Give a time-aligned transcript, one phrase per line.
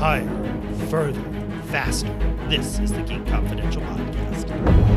[0.00, 0.26] higher,
[0.88, 1.22] further,
[1.66, 2.08] faster.
[2.48, 4.89] This is the Geek Confidential Podcast.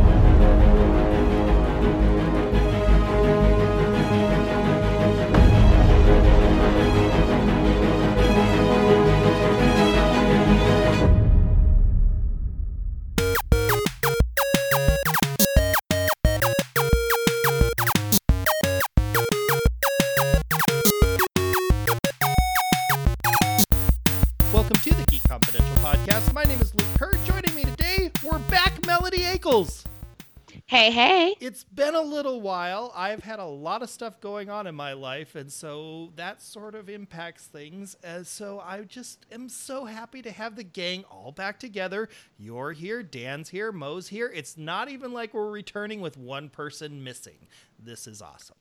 [30.74, 31.36] Hey, hey.
[31.40, 32.92] It's been a little while.
[32.96, 36.74] I've had a lot of stuff going on in my life, and so that sort
[36.74, 37.96] of impacts things.
[38.04, 42.10] And so I just am so happy to have the gang all back together.
[42.40, 44.32] You're here, Dan's here, Mo's here.
[44.34, 47.46] It's not even like we're returning with one person missing.
[47.78, 48.58] This is awesome.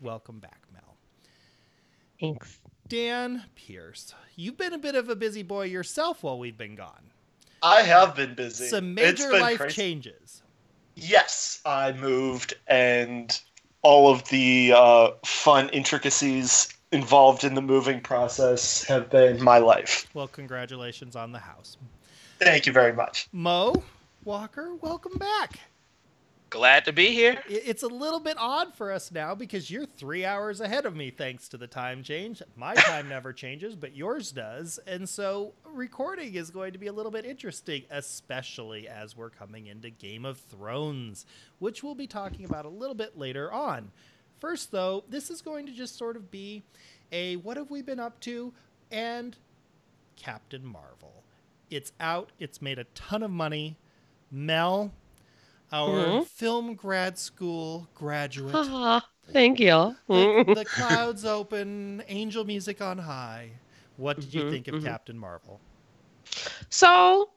[0.00, 0.96] Welcome back, Mel.
[2.18, 2.60] Thanks.
[2.88, 7.10] Dan Pierce, you've been a bit of a busy boy yourself while we've been gone.
[7.62, 8.68] I have been busy.
[8.68, 9.74] Some It's major been life crazy.
[9.74, 10.42] changes.
[10.94, 13.38] Yes, I moved, and
[13.82, 20.06] all of the uh, fun intricacies involved in the moving process have been my life.
[20.12, 21.76] Well, congratulations on the house.
[22.38, 23.28] Thank you very much.
[23.32, 23.82] Mo
[24.24, 25.58] Walker, welcome back.
[26.50, 27.40] Glad to be here.
[27.48, 31.10] It's a little bit odd for us now because you're three hours ahead of me
[31.10, 32.42] thanks to the time change.
[32.56, 34.80] My time never changes, but yours does.
[34.84, 39.68] And so recording is going to be a little bit interesting, especially as we're coming
[39.68, 41.24] into Game of Thrones,
[41.60, 43.92] which we'll be talking about a little bit later on.
[44.40, 46.64] First, though, this is going to just sort of be
[47.12, 48.52] a what have we been up to
[48.90, 49.36] and
[50.16, 51.22] Captain Marvel.
[51.70, 53.76] It's out, it's made a ton of money.
[54.32, 54.92] Mel,
[55.72, 56.20] our Mhm.
[56.20, 58.70] film grad school graduate.
[58.72, 59.96] Ah, thank you.
[60.12, 63.52] the, the clouds open, angel music on high.
[63.96, 64.80] What did you Mhm, think of mhm.
[64.80, 65.60] Captain Marvel?
[66.68, 67.30] so,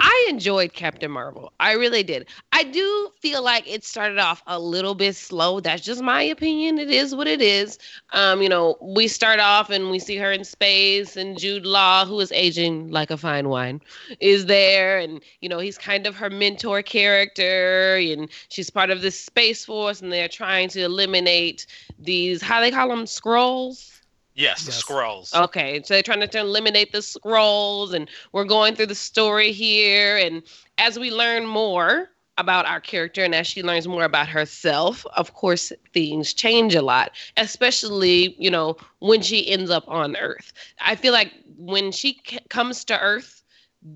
[0.00, 1.52] I enjoyed Captain Marvel.
[1.60, 2.26] I really did.
[2.52, 5.60] I do feel like it started off a little bit slow.
[5.60, 6.78] That's just my opinion.
[6.78, 7.78] It is what it is.
[8.12, 12.06] Um, you know, we start off and we see her in space, and Jude Law,
[12.06, 13.82] who is aging like a fine wine,
[14.20, 19.02] is there, and you know, he's kind of her mentor character, and she's part of
[19.02, 21.66] this space force, and they're trying to eliminate
[21.98, 23.99] these how they call them Skrulls.
[24.40, 24.82] Yes, the Yes.
[24.82, 25.34] Skrulls.
[25.34, 30.16] Okay, so they're trying to eliminate the Skrulls, and we're going through the story here.
[30.16, 30.42] And
[30.78, 35.34] as we learn more about our character, and as she learns more about herself, of
[35.34, 40.52] course, things change a lot, especially, you know, when she ends up on Earth.
[40.80, 43.42] I feel like when she c- comes to Earth,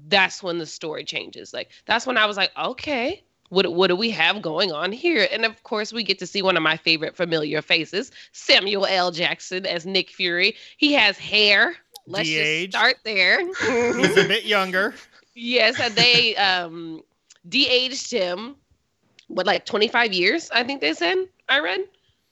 [0.08, 1.54] that's when the story changes.
[1.54, 3.24] Like, that's when I was like, okay.
[3.54, 5.28] What, what do we have going on here?
[5.30, 9.12] And of course, we get to see one of my favorite familiar faces, Samuel L.
[9.12, 10.56] Jackson as Nick Fury.
[10.76, 11.76] He has hair.
[12.06, 12.72] Let's De-aged.
[12.72, 13.40] just start there.
[13.96, 14.94] He's a bit younger.
[15.34, 17.02] yes, and they um,
[17.48, 18.56] de-aged him.
[19.28, 20.50] What, like 25 years?
[20.50, 21.16] I think they said.
[21.48, 21.80] I read.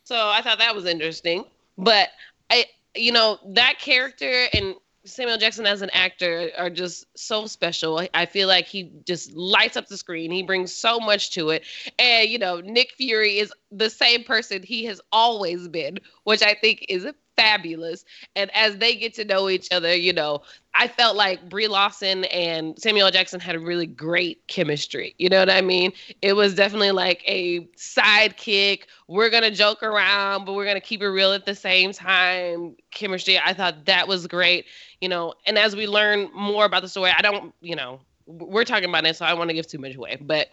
[0.04, 1.44] So I thought that was interesting.
[1.78, 2.10] But
[2.50, 7.98] I, you know, that character and Samuel Jackson as an actor are just so special.
[8.14, 10.30] I- feel like he just lights up the screen.
[10.30, 11.64] He brings so much to it.
[11.98, 16.54] And, you know, Nick Fury is the same person he has always been, which I
[16.54, 17.04] think is
[17.36, 18.04] fabulous.
[18.36, 20.42] And as they get to know each other, you know,
[20.74, 25.14] I felt like Brie Larson and Samuel Jackson had a really great chemistry.
[25.18, 25.92] You know what I mean?
[26.22, 28.84] It was definitely like a sidekick.
[29.08, 32.76] We're gonna joke around, but we're gonna keep it real at the same time.
[32.90, 33.38] Chemistry.
[33.38, 34.66] I thought that was great.
[35.00, 38.64] You know, and as we learn more about the story, I don't, you know, we're
[38.64, 40.16] talking about it, so I don't want to give too much away.
[40.20, 40.48] But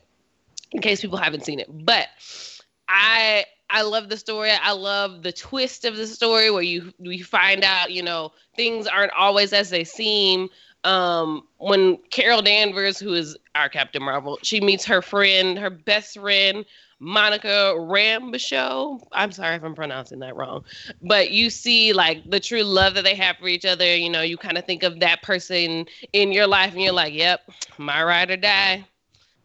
[0.72, 2.08] in case people haven't seen it, but
[2.88, 4.52] I I love the story.
[4.52, 8.88] I love the twist of the story where you you find out, you know, things
[8.88, 10.50] aren't always as they seem.
[10.86, 16.18] Um, when Carol Danvers, who is our Captain Marvel, she meets her friend, her best
[16.18, 16.66] friend,
[17.00, 19.02] Monica Rambeau.
[19.12, 20.64] I'm sorry if I'm pronouncing that wrong,
[21.02, 23.96] but you see like the true love that they have for each other.
[23.96, 27.14] You know, you kind of think of that person in your life, and you're like,
[27.14, 27.42] "Yep,
[27.78, 28.86] my ride or die."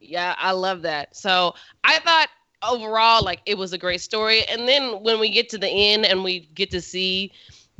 [0.01, 1.17] Yeah, I love that.
[1.17, 2.29] So I thought
[2.69, 4.45] overall, like it was a great story.
[4.45, 7.33] And then when we get to the end and we get to see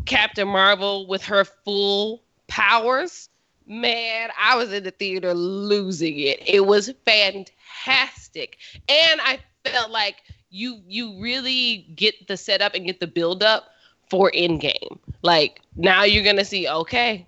[0.07, 3.29] Captain Marvel with her full powers,
[3.67, 6.43] man, I was in the theater losing it.
[6.47, 8.59] It was fantastic.
[8.89, 10.17] And I felt like
[10.51, 13.71] you you really get the setup and get the build up
[14.09, 14.99] for Endgame.
[15.23, 17.27] Like now you're gonna see, okay,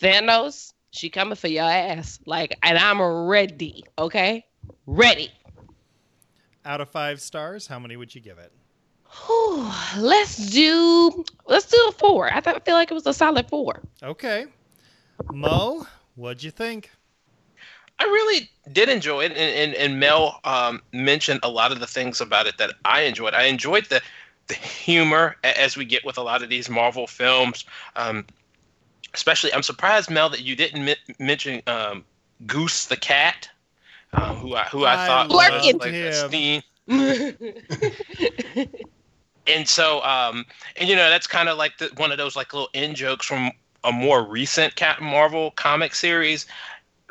[0.00, 2.18] Thanos, she coming for your ass.
[2.26, 4.44] Like, and I'm ready, okay?
[4.86, 5.30] Ready.
[6.68, 8.52] Out of five stars, how many would you give it?
[9.26, 12.30] Whew, let's do let's do a four.
[12.30, 13.80] I thought I feel like it was a solid four.
[14.02, 14.44] Okay.
[15.32, 16.90] Mo, what'd you think?
[17.98, 21.86] I really did enjoy it, and, and, and Mel um, mentioned a lot of the
[21.86, 23.32] things about it that I enjoyed.
[23.32, 24.02] I enjoyed the
[24.48, 27.64] the humor as we get with a lot of these Marvel films.
[27.96, 28.26] Um,
[29.14, 32.04] especially, I'm surprised Mel that you didn't mi- mention um,
[32.46, 33.48] Goose the cat,
[34.12, 35.36] um, who I who I, I thought was
[35.80, 36.06] like him.
[36.06, 36.62] a steam.
[39.46, 40.44] and so um
[40.76, 43.26] and you know that's kind of like the, one of those like little in jokes
[43.26, 43.50] from
[43.84, 46.46] a more recent captain marvel comic series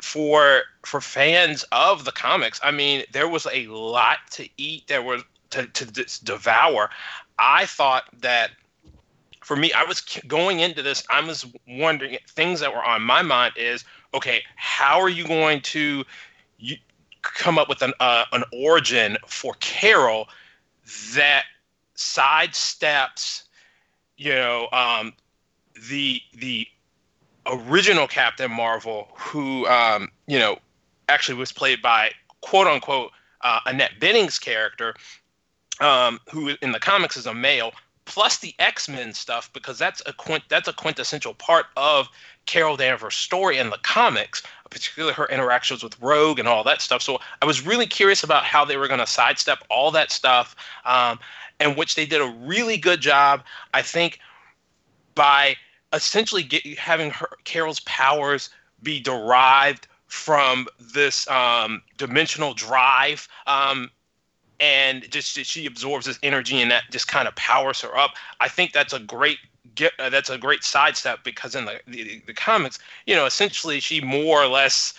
[0.02, 5.02] for for fans of the comics i mean there was a lot to eat there
[5.02, 6.90] was to, to just devour
[7.38, 8.50] i thought that
[9.42, 13.22] for me i was going into this i was wondering things that were on my
[13.22, 13.84] mind is
[14.14, 16.04] okay how are you going to
[16.58, 16.76] you,
[17.34, 20.28] come up with an uh, an origin for carol
[21.14, 21.44] that
[21.96, 23.42] sidesteps,
[24.16, 25.12] you know, um,
[25.90, 26.66] the the
[27.46, 30.58] original Captain Marvel, who um, you know
[31.08, 32.10] actually was played by
[32.40, 34.94] quote unquote uh, Annette Bening's character,
[35.80, 37.72] um, who in the comics is a male,
[38.04, 42.08] plus the X Men stuff because that's a quint- that's a quintessential part of
[42.46, 47.02] Carol Danvers' story in the comics, particularly her interactions with Rogue and all that stuff.
[47.02, 50.54] So I was really curious about how they were going to sidestep all that stuff.
[50.84, 51.18] Um,
[51.60, 53.42] in which they did a really good job,
[53.74, 54.20] I think,
[55.14, 55.56] by
[55.92, 58.50] essentially get, having her Carol's powers
[58.82, 63.90] be derived from this um, dimensional drive, um,
[64.60, 68.12] and just she absorbs this energy, and that just kind of powers her up.
[68.40, 69.38] I think that's a great
[69.78, 69.92] get.
[69.98, 74.00] Uh, that's a great sidestep because in the, the the comics, you know, essentially she
[74.00, 74.94] more or less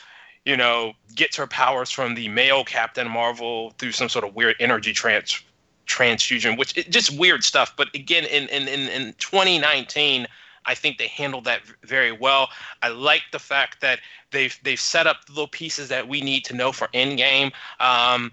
[0.45, 4.55] you know, gets her powers from the male Captain Marvel through some sort of weird
[4.59, 5.43] energy trans
[5.85, 7.73] transfusion, which it, just weird stuff.
[7.75, 10.27] But again, in, in, in, in 2019,
[10.65, 12.49] I think they handled that very well.
[12.81, 13.99] I like the fact that
[14.31, 17.51] they've they've set up the little pieces that we need to know for Endgame.
[17.79, 18.31] Um,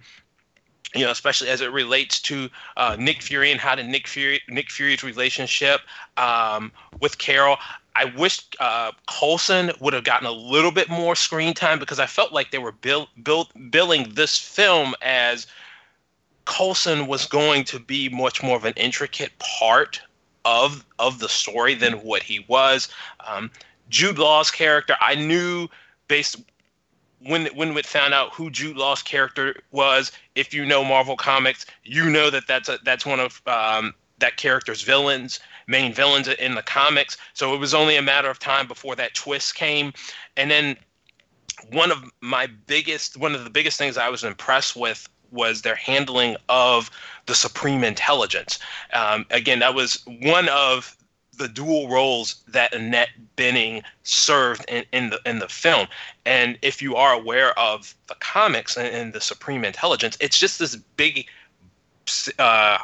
[0.94, 4.40] you know, especially as it relates to uh, Nick Fury and how to Nick Fury
[4.48, 5.80] Nick Fury's relationship
[6.16, 7.56] um, with Carol.
[7.94, 12.04] I wish uh, Coulson would have gotten a little bit more screen time because I
[12.04, 15.46] felt like they were bill, bill, billing this film as
[16.44, 20.00] Coulson was going to be much more of an intricate part
[20.44, 22.88] of of the story than what he was.
[23.26, 23.50] Um,
[23.88, 25.68] Jude Law's character, I knew
[26.08, 26.36] based
[27.20, 30.12] when when we found out who Jude Law's character was.
[30.34, 34.36] If you know Marvel comics, you know that that's a that's one of um, that
[34.36, 37.16] character's villains, main villains in the comics.
[37.34, 39.92] So it was only a matter of time before that twist came,
[40.36, 40.76] and then
[41.72, 45.74] one of my biggest one of the biggest things I was impressed with was their
[45.74, 46.90] handling of
[47.26, 48.58] the supreme intelligence.
[48.92, 50.96] Um, again, that was one of
[51.36, 55.86] the dual roles that Annette Bening served in, in the in the film.
[56.24, 60.58] And if you are aware of the comics and, and the Supreme Intelligence, it's just
[60.58, 61.26] this big
[62.38, 62.78] uh,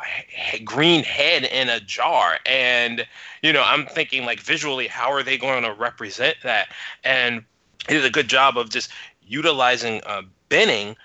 [0.65, 2.39] green head in a jar.
[2.47, 3.07] And
[3.43, 6.69] you know, I'm thinking like visually, how are they going to represent that?
[7.05, 7.45] And
[7.89, 8.91] he did a good job of just
[9.27, 10.97] utilizing uh, Bening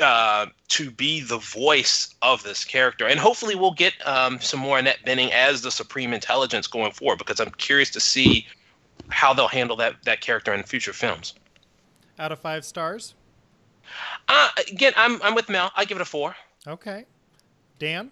[0.00, 3.06] uh, to be the voice of this character.
[3.06, 7.18] And hopefully we'll get um, some more Annette Bening as the Supreme Intelligence going forward
[7.18, 8.46] because I'm curious to see
[9.08, 11.34] how they'll handle that, that character in future films.
[12.18, 13.14] Out of five stars?
[14.28, 15.70] Uh, again, I'm, I'm with Mel.
[15.76, 16.34] I give it a four.
[16.66, 17.04] Okay.
[17.78, 18.10] Dan?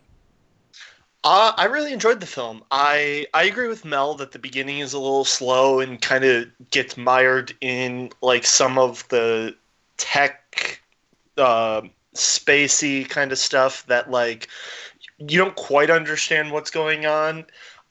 [1.25, 2.65] Uh, I really enjoyed the film.
[2.73, 6.49] I I agree with Mel that the beginning is a little slow and kind of
[6.71, 9.55] gets mired in like some of the
[9.99, 10.42] tech
[11.43, 11.83] uh,
[12.15, 14.49] spacey kind of stuff that like
[15.19, 17.45] you don't quite understand what's going on.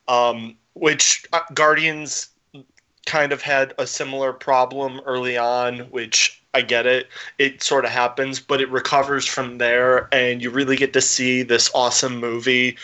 [0.07, 2.29] Um, which uh, Guardians
[3.05, 7.07] kind of had a similar problem early on, which I get it.
[7.37, 11.43] It sort of happens, but it recovers from there, and you really get to see
[11.43, 12.77] this awesome movie.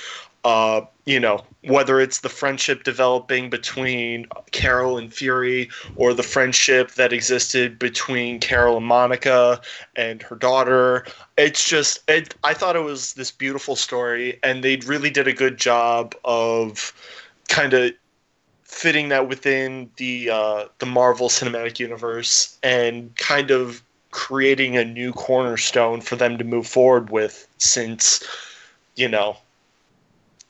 [0.47, 6.91] Uh, you know, whether it's the friendship developing between Carol and Fury, or the friendship
[6.91, 9.59] that existed between Carol and Monica
[9.97, 11.05] and her daughter.
[11.37, 15.33] It's just, it, I thought it was this beautiful story, and they really did a
[15.33, 16.93] good job of
[17.49, 17.91] kind of
[18.63, 25.11] fitting that within the uh, the Marvel Cinematic Universe and kind of creating a new
[25.11, 28.23] cornerstone for them to move forward with since
[28.95, 29.35] you know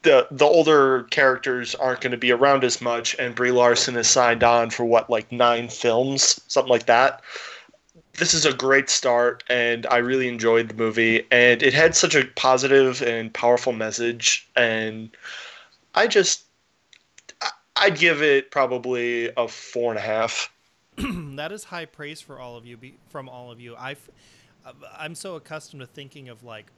[0.03, 4.07] the the older characters aren't going to be around as much and Brie Larson is
[4.07, 7.21] signed on for what like 9 films something like that
[8.17, 12.15] this is a great start and I really enjoyed the movie and it had such
[12.15, 15.09] a positive and powerful message and
[15.93, 16.43] I just
[17.79, 20.51] I'd give it probably a four and a half.
[20.97, 22.77] that is high praise for all of you.
[23.09, 23.95] From all of you, I,
[24.97, 26.71] I'm so accustomed to thinking of like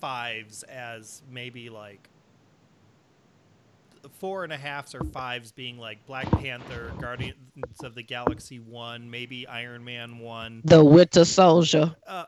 [0.00, 2.08] fives as maybe like
[4.14, 7.34] four and a halfs or fives being like Black Panther, Guardians
[7.82, 10.62] of the Galaxy one, maybe Iron Man one.
[10.64, 11.94] The Winter Soldier.
[12.06, 12.24] Uh,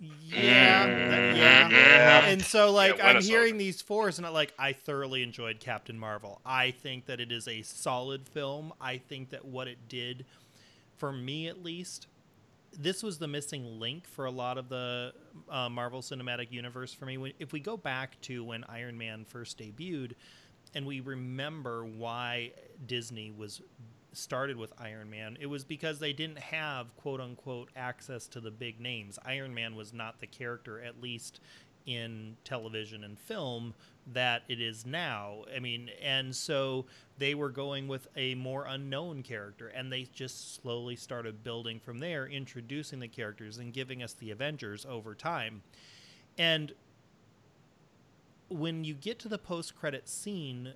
[0.00, 1.68] yeah, that- yeah.
[1.70, 2.26] Yeah.
[2.26, 3.58] And so, like, Yeah, I'm Winter hearing Soldier.
[3.58, 6.40] these fours, and I, like, I thoroughly enjoyed Captain Marvel.
[6.44, 8.72] I think that it is a solid film.
[8.80, 10.24] I think that what it did,
[10.96, 12.06] for me at least,
[12.78, 15.12] this was the missing link for a lot of the
[15.48, 17.16] uh, Marvel Cinematic Universe for me.
[17.18, 20.12] When, if we go back to when Iron Man first debuted,
[20.74, 22.52] and we remember why
[22.86, 23.60] Disney was
[24.12, 28.50] started with Iron Man, it was because they didn't have quote unquote access to the
[28.50, 29.18] big names.
[29.24, 31.40] Iron Man was not the character, at least
[31.86, 33.74] in television and film,
[34.12, 35.44] that it is now.
[35.54, 36.84] I mean, and so
[37.16, 41.98] they were going with a more unknown character, and they just slowly started building from
[41.98, 45.62] there, introducing the characters and giving us the Avengers over time.
[46.36, 46.72] And
[48.48, 50.74] when you get to the post credit scene,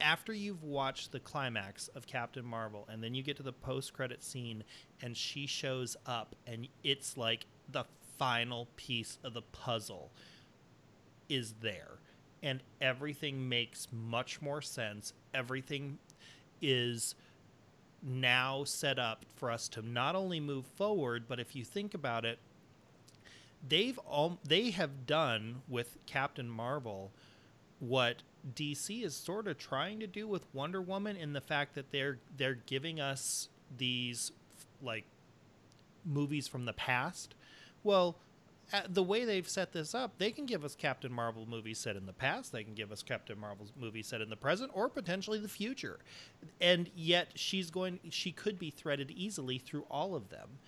[0.00, 3.92] after you've watched the climax of Captain Marvel and then you get to the post
[3.92, 4.62] credit scene
[5.02, 7.84] and she shows up and it's like the
[8.16, 10.10] final piece of the puzzle
[11.28, 11.98] is there.
[12.42, 15.12] And everything makes much more sense.
[15.34, 15.98] Everything
[16.62, 17.14] is
[18.02, 22.24] now set up for us to not only move forward but if you think about
[22.24, 22.38] it
[23.66, 27.12] they've all they have done with Captain Marvel
[27.80, 28.22] what
[28.54, 32.18] DC is sort of trying to do with Wonder Woman in the fact that they're
[32.36, 34.32] they're giving us these
[34.82, 35.04] like
[36.04, 37.34] movies from the past.
[37.82, 38.16] Well,
[38.88, 42.06] the way they've set this up, they can give us Captain Marvel movies set in
[42.06, 45.38] the past, they can give us Captain Marvel's movie set in the present or potentially
[45.38, 45.98] the future.
[46.60, 50.58] And yet she's going she could be threaded easily through all of them.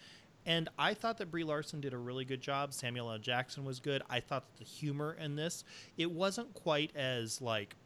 [0.46, 2.72] And I thought that Brie Larson did a really good job.
[2.72, 3.18] Samuel L.
[3.18, 4.02] Jackson was good.
[4.08, 5.64] I thought that the humor in this,
[5.98, 7.76] it wasn't quite as like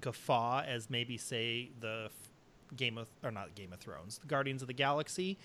[0.00, 2.10] guffaw as maybe say the
[2.74, 5.38] Game of or not Game of Thrones, the Guardians of the Galaxy,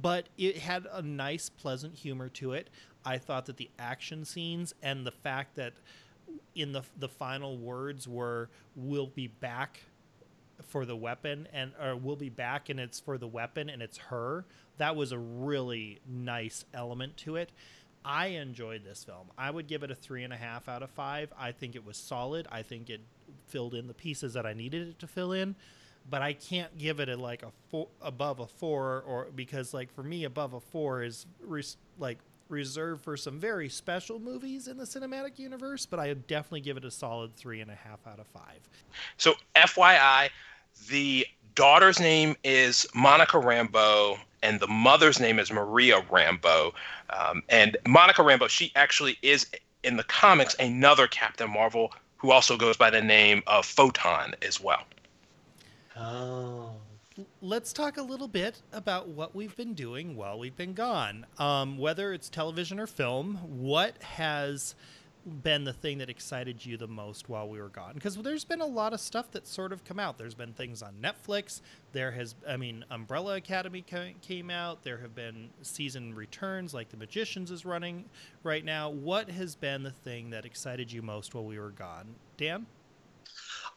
[0.00, 2.70] but it had a nice pleasant humor to it.
[3.04, 5.72] I thought that the action scenes and the fact that
[6.54, 9.80] in the the final words were we'll be back
[10.66, 13.98] for the weapon and or we'll be back and it's for the weapon and it's
[13.98, 14.44] her
[14.78, 17.50] that was a really nice element to it.
[18.04, 19.26] I enjoyed this film.
[19.36, 21.32] I would give it a three and a half out of five.
[21.36, 22.46] I think it was solid.
[22.50, 23.00] I think it
[23.46, 25.54] filled in the pieces that i needed it to fill in
[26.08, 29.92] but i can't give it a like a four above a four or because like
[29.92, 32.18] for me above a four is res, like
[32.50, 36.76] reserved for some very special movies in the cinematic universe but i would definitely give
[36.76, 38.60] it a solid three and a half out of five
[39.16, 40.30] So, FYI,
[40.88, 46.72] the daughter's name is Monica Rambeau, and the mother's name is Maria Rambeau.
[47.10, 49.46] Um, and Monica Rambeau, she actually is
[49.82, 54.60] in the comics another Captain Marvel who also goes by the name of Photon as
[54.60, 54.84] well.
[55.96, 56.72] Oh.
[57.40, 61.26] Let's talk a little bit about what we've been doing while we've been gone.
[61.38, 64.74] Um, whether it's television or film, what has
[65.42, 67.94] been the thing that excited you the most while we were gone?
[67.94, 70.16] Because there's been a lot of stuff that's sort of come out.
[70.16, 71.60] There's been things on Netflix.
[71.92, 73.84] There has, I mean, Umbrella Academy
[74.22, 74.84] came out.
[74.84, 78.04] There have been season returns, like The Magicians is running
[78.42, 78.90] right now.
[78.90, 82.14] What has been the thing that excited you most while we were gone?
[82.36, 82.66] Dan?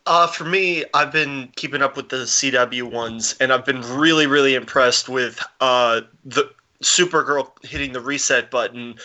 [0.06, 4.26] Uh, for me, I've been keeping up with the CW ones, and I've been really,
[4.26, 6.50] really impressed with uh, the
[6.82, 8.96] Supergirl hitting the reset button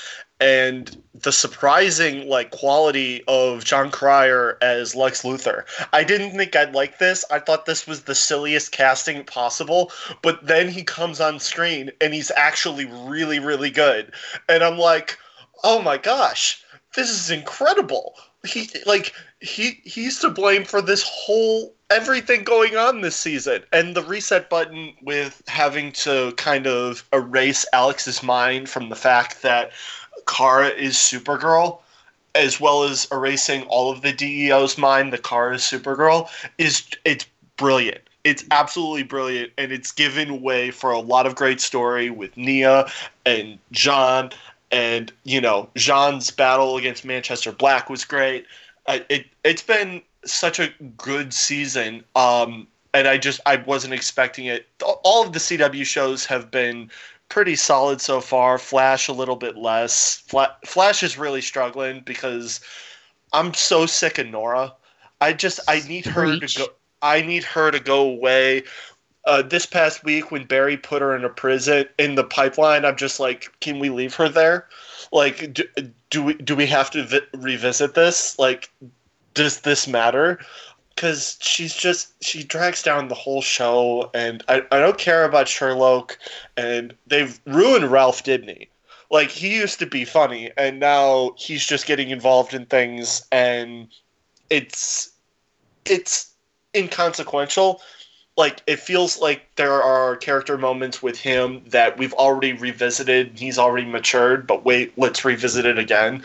[0.40, 5.64] and the surprising like quality of Jon Cryer as Lex Luthor.
[5.92, 7.24] I didn't think I'd like this.
[7.30, 12.12] I thought this was the silliest casting possible, but then he comes on screen and
[12.12, 14.12] he's actually really, really good.
[14.48, 15.18] And I'm like,
[15.64, 16.62] oh my gosh,
[16.94, 18.14] this is incredible.
[18.46, 23.94] He like he he's to blame for this whole everything going on this season and
[23.94, 29.70] the reset button with having to kind of erase Alex's mind from the fact that
[30.26, 31.80] Kara is Supergirl
[32.34, 37.26] as well as erasing all of the DEO's mind that Kara is Supergirl is it's
[37.56, 38.02] brilliant.
[38.24, 42.90] It's absolutely brilliant and it's given way for a lot of great story with Nia
[43.24, 44.32] and John
[44.70, 48.46] and you know Jean's battle against Manchester Black was great.
[48.86, 54.46] Uh, it it's been such a good season, um, and I just I wasn't expecting
[54.46, 54.66] it.
[54.82, 56.90] All of the CW shows have been
[57.28, 58.58] pretty solid so far.
[58.58, 60.18] Flash a little bit less.
[60.18, 62.60] Fla- Flash is really struggling because
[63.32, 64.72] I'm so sick of Nora.
[65.20, 66.66] I just I need her to go.
[67.02, 68.64] I need her to go away.
[69.26, 72.96] Uh, this past week when Barry put her in a prison in the pipeline, I'm
[72.96, 74.68] just like, can we leave her there?
[75.12, 75.64] Like, do,
[76.10, 78.38] do we do we have to vi- revisit this?
[78.38, 78.70] Like,
[79.34, 80.38] does this matter?
[80.94, 85.46] Because she's just she drags down the whole show, and I, I don't care about
[85.46, 86.16] Sherloque,
[86.56, 88.68] and they've ruined Ralph Dibny.
[89.10, 93.88] Like he used to be funny, and now he's just getting involved in things, and
[94.50, 95.10] it's
[95.84, 96.32] it's
[96.74, 97.80] inconsequential
[98.36, 103.58] like it feels like there are character moments with him that we've already revisited he's
[103.58, 106.22] already matured but wait let's revisit it again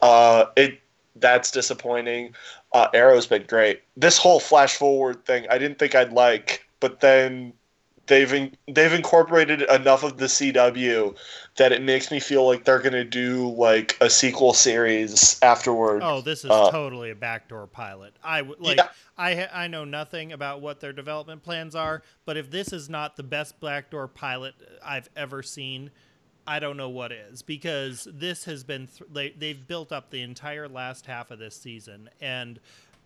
[0.00, 0.80] uh it
[1.16, 2.34] that's disappointing
[2.72, 7.00] uh arrow's been great this whole flash forward thing i didn't think i'd like but
[7.00, 7.52] then
[8.06, 11.14] they've in, they've incorporated enough of the cw
[11.56, 16.20] that it makes me feel like they're gonna do like a sequel series afterward Oh,
[16.22, 18.14] this is Uh, totally a backdoor pilot.
[18.24, 18.78] I would like.
[18.78, 18.88] Yeah.
[19.22, 23.16] I I know nothing about what their development plans are, but if this is not
[23.16, 25.92] the best backdoor pilot I've ever seen,
[26.44, 30.22] I don't know what is because this has been th- they they've built up the
[30.22, 32.58] entire last half of this season and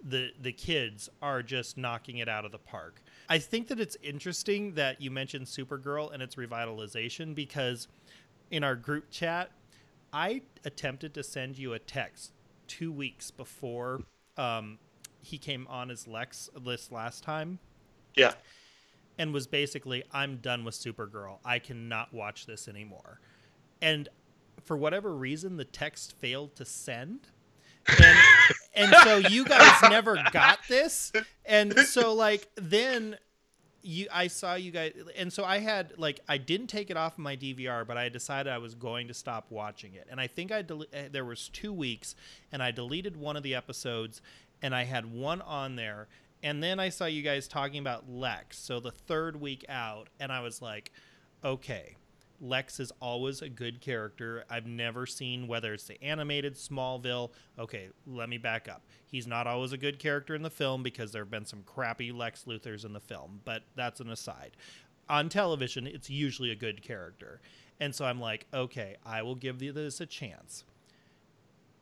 [0.03, 3.03] the the kids are just knocking it out of the park.
[3.29, 7.89] I think that it's interesting that you mentioned Supergirl and its revitalization because
[8.51, 9.51] in our group chat
[10.15, 12.33] I attempted to send you a text
[12.69, 14.01] 2 weeks before
[14.39, 14.79] um,
[15.27, 17.59] he came on as Lex this last time
[18.15, 18.33] yeah
[19.19, 21.39] and was basically, I'm done with Supergirl.
[21.45, 23.21] I cannot watch this anymore.
[23.81, 24.09] And
[24.65, 27.29] for whatever reason, the text failed to send.
[28.03, 28.19] And,
[28.75, 31.13] and so you guys never got this.
[31.45, 33.17] And so, like, then
[33.87, 37.13] you I saw you guys and so I had like I didn't take it off
[37.13, 40.27] of my DVR but I decided I was going to stop watching it and I
[40.27, 42.17] think I del- eh, there was 2 weeks
[42.51, 44.21] and I deleted one of the episodes
[44.63, 46.09] and I had one on there
[46.43, 50.31] and then I saw you guys talking about Lex so the third week out and
[50.31, 50.93] I was like
[51.45, 51.97] okay
[52.41, 54.45] Lex is always a good character.
[54.51, 57.31] I've never seen whether it's the animated Smallville.
[57.59, 58.83] Okay, let me back up.
[59.07, 62.13] He's not always a good character in the film because there have been some crappy
[62.13, 64.57] Lex Luthors in the film, but that's an aside.
[65.09, 67.41] On television, it's usually a good character.
[67.79, 70.65] And so I'm like, okay, I will give this a chance.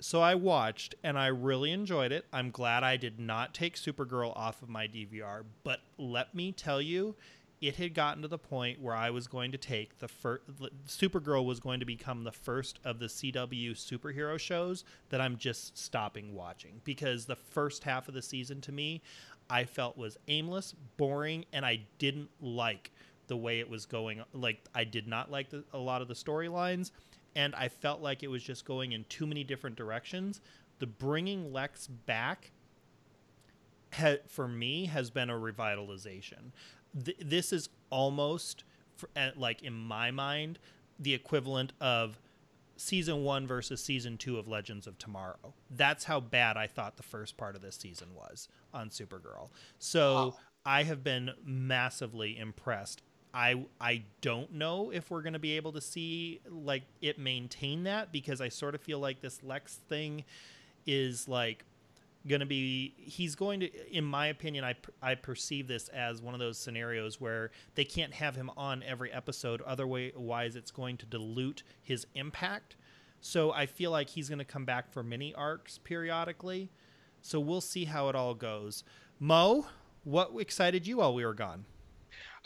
[0.00, 2.26] So I watched and I really enjoyed it.
[2.32, 6.82] I'm glad I did not take Supergirl off of my DVR, but let me tell
[6.82, 7.14] you,
[7.60, 10.42] it had gotten to the point where I was going to take the first
[10.86, 15.78] Supergirl was going to become the first of the CW superhero shows that I'm just
[15.78, 19.00] stopping watching because the first half of the season to me
[19.48, 22.90] I felt was aimless, boring, and I didn't like
[23.28, 24.22] the way it was going.
[24.32, 26.90] Like I did not like the, a lot of the storylines,
[27.36, 30.40] and I felt like it was just going in too many different directions.
[30.78, 32.52] The bringing Lex back
[33.92, 36.52] ha- for me has been a revitalization.
[37.04, 38.64] Th- this is almost
[38.96, 40.58] for, like in my mind
[40.98, 42.20] the equivalent of
[42.76, 45.54] season 1 versus season 2 of Legends of Tomorrow.
[45.70, 49.50] That's how bad I thought the first part of this season was on Supergirl.
[49.78, 50.34] So Wow.
[50.66, 53.02] I have been massively impressed.
[53.34, 57.82] I I don't know if we're going to be able to see like it maintain
[57.82, 60.24] that because I sort of feel like this Lex thing
[60.86, 61.64] is like
[62.28, 66.32] going to be he's going to in my opinion I I perceive this as one
[66.32, 71.06] of those scenarios where they can't have him on every episode otherwise it's going to
[71.06, 72.76] dilute his impact.
[73.20, 76.70] So I feel like he's going to come back for mini arcs periodically.
[77.20, 78.84] So we'll see how it all goes.
[79.18, 79.66] Mo,
[80.04, 81.64] what excited you while we were gone?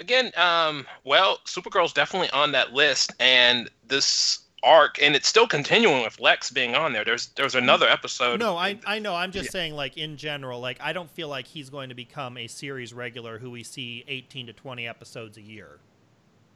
[0.01, 6.03] Again, um, well, Supergirl's definitely on that list, and this arc, and it's still continuing
[6.03, 7.05] with Lex being on there.
[7.05, 8.39] There's there's another episode.
[8.41, 9.15] No, I I know.
[9.15, 9.51] I'm just Yeah.
[9.51, 12.95] saying, like in general, like I don't feel like he's going to become a series
[12.95, 15.79] regular who we see 18 to 20 episodes a year.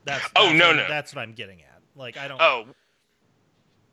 [0.05, 0.89] That's, Oh, that's no, what, no.
[0.89, 1.81] That's what I'm getting at.
[1.97, 2.41] Like I don't.
[2.41, 2.67] Oh.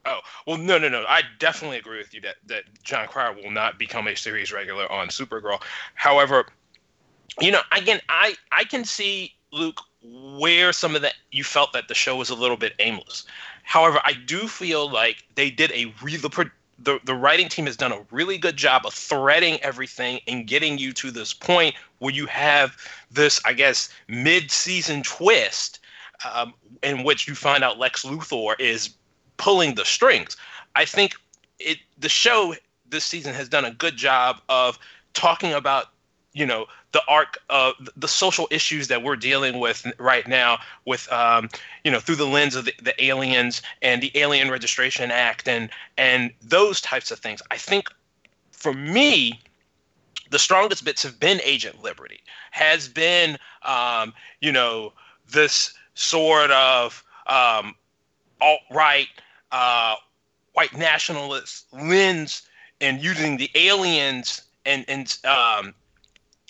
[0.06, 1.04] Oh well, no, no, no.
[1.08, 4.90] I definitely agree with you that that Jon Cryer will not become a series regular
[4.92, 5.62] on Supergirl.
[5.96, 6.46] However,
[7.42, 11.88] you know, again, I I can see Luke where some of that you felt that
[11.88, 13.26] the show was a little bit aimless.
[13.64, 15.94] However, I do feel like they did a
[16.82, 20.78] the the, writing team has done a really good job of threading everything and getting
[20.78, 22.78] you to this point where you have
[23.12, 25.80] this, I guess, mid-season twist
[26.32, 28.92] um, in which you find out Lex Luthor is
[29.38, 30.38] pulling the strings.
[30.76, 31.16] I think
[31.60, 32.56] it the show
[32.90, 34.80] this season has done a good job of
[35.14, 35.88] talking about
[36.34, 41.12] you know the arc of the social issues that we're dealing with right now with
[41.12, 41.50] um,
[41.84, 45.70] you know through the lens of the, the aliens and the alien registration act and
[45.98, 47.42] and those types of things.
[47.52, 47.90] I think
[48.52, 49.40] for me
[50.30, 54.94] the strongest bits have been Agent Liberty, has been, um, you know,
[55.32, 57.76] this sort of um,
[58.42, 59.08] alt right,
[59.52, 59.96] uh,
[60.54, 62.44] white nationalist lens
[62.82, 65.74] and using the aliens and, and um,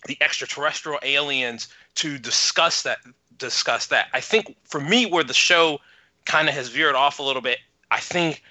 [0.10, 2.98] the extraterrestrial aliens to discuss that
[3.38, 4.08] discuss that.
[4.12, 5.80] I think for me where the show
[6.26, 7.60] kind of has veered off a little bit,
[7.92, 8.42] I think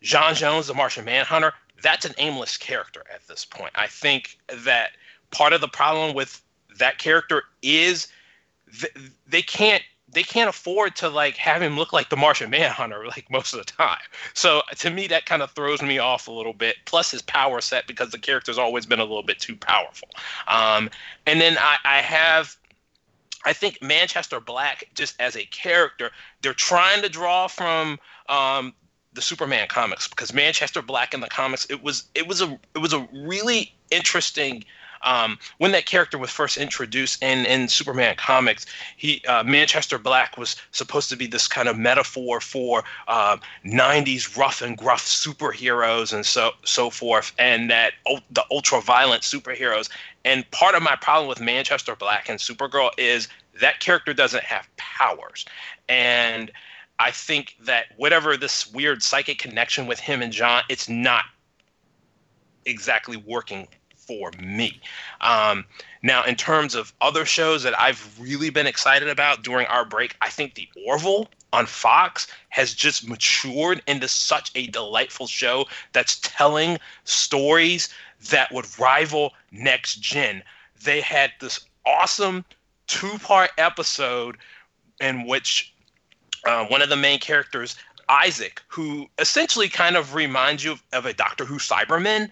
[0.00, 3.72] John Jones, the Martian Manhunter, that's an aimless character at this point.
[3.74, 4.92] I think that
[5.30, 6.42] part of the problem with
[6.78, 8.08] that character is
[8.80, 8.94] th-
[9.26, 9.82] they can't
[10.14, 13.58] they can't afford to like have him look like the Martian Manhunter like most of
[13.58, 13.98] the time.
[14.32, 16.76] So to me, that kind of throws me off a little bit.
[16.86, 20.08] Plus his power set because the character's always been a little bit too powerful.
[20.48, 20.88] Um,
[21.26, 22.56] and then I, I have.
[23.46, 27.98] I think Manchester Black, just as a character, they're trying to draw from
[28.30, 28.72] um,
[29.12, 32.78] the Superman comics because Manchester Black in the comics, it was it was a it
[32.78, 34.64] was a really interesting
[35.04, 40.36] um, when that character was first introduced in in Superman comics, he uh, Manchester Black
[40.36, 45.04] was supposed to be this kind of metaphor for uh, um, 90s rough and gruff
[45.04, 47.92] superheroes and so so forth, and that
[48.30, 49.88] the ultra violent superheroes.
[50.24, 53.28] And part of my problem with Manchester Black and Supergirl is
[53.60, 55.44] that character doesn't have powers,
[55.88, 56.50] and
[56.98, 61.24] I think that whatever this weird psychic connection with him and John, it's not
[62.66, 63.68] exactly working
[64.06, 64.80] for me.
[65.20, 65.64] Um,
[66.02, 70.16] now, in terms of other shows that I've really been excited about during our break,
[70.20, 76.18] I think The Orville on Fox has just matured into such a delightful show that's
[76.22, 77.88] telling stories
[78.30, 80.42] that would rival Next Gen.
[80.82, 82.44] They had this awesome
[82.86, 84.36] two part episode
[85.00, 85.74] in which
[86.46, 87.76] uh, one of the main characters,
[88.08, 92.30] Isaac, who essentially kind of reminds you of, of a Doctor Who Cyberman,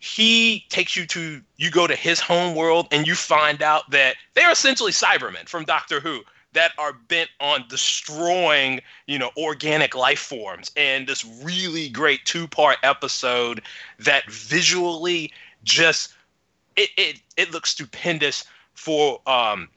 [0.00, 4.16] he takes you to you go to his home world and you find out that
[4.34, 10.18] they're essentially Cybermen from Doctor Who that are bent on destroying, you know, organic life
[10.18, 10.72] forms.
[10.76, 13.62] And this really great two-part episode
[14.00, 15.32] that visually
[15.62, 16.14] just
[16.76, 19.68] it it, it looks stupendous for um,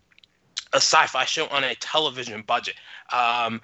[0.71, 2.75] a sci-fi show on a television budget.
[3.11, 3.59] Um,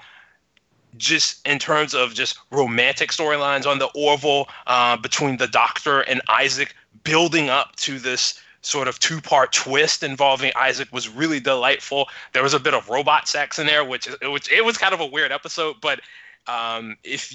[0.97, 6.21] just in terms of just romantic storylines on the Orville uh, between the Doctor and
[6.30, 12.10] Isaac, building up to this sort of two-part twist involving Isaac was really delightful.
[12.34, 14.99] There was a bit of robot sex in there, which which it was kind of
[14.99, 16.02] a weird episode, but
[16.47, 17.34] um, if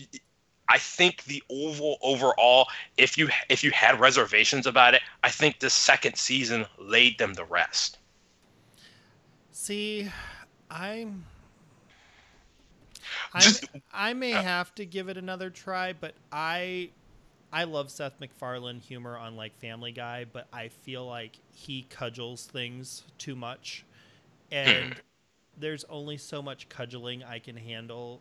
[0.68, 5.60] I think the Oval overall, if you if you had reservations about it, I think
[5.60, 7.98] the second season laid them to rest.
[9.52, 10.10] See,
[10.70, 11.24] I'm
[13.34, 13.52] I,
[13.92, 16.90] I may have to give it another try, but I
[17.52, 22.46] I love Seth MacFarlane humor on like Family Guy, but I feel like he cudgels
[22.46, 23.84] things too much,
[24.50, 24.96] and
[25.58, 28.20] there's only so much cudgeling I can handle,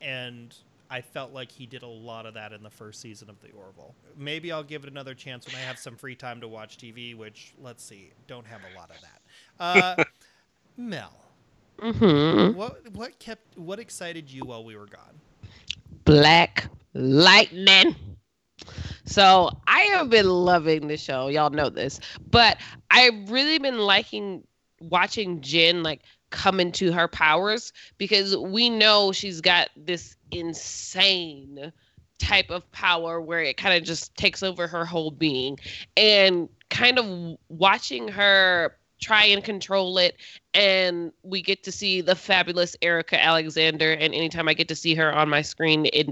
[0.00, 0.54] and
[0.90, 3.50] I felt like he did a lot of that in the first season of The
[3.52, 3.94] Orville.
[4.18, 7.16] Maybe I'll give it another chance when I have some free time to watch TV,
[7.16, 9.98] which let's see, don't have a lot of that.
[9.98, 10.04] Uh,
[10.76, 11.31] Mel,
[11.78, 12.56] Mm-hmm.
[12.56, 15.20] What what kept what excited you while we were gone?
[16.04, 17.96] Black Lightning.
[19.04, 21.28] So I have been loving the show.
[21.28, 22.58] Y'all know this, but
[22.90, 24.44] I've really been liking
[24.80, 31.72] watching Jen like come into her powers because we know she's got this insane
[32.18, 35.58] type of power where it kind of just takes over her whole being
[35.96, 40.16] and kind of watching her try and control it
[40.54, 44.94] and we get to see the fabulous Erika Alexander and anytime I get to see
[44.94, 46.06] her on my screen it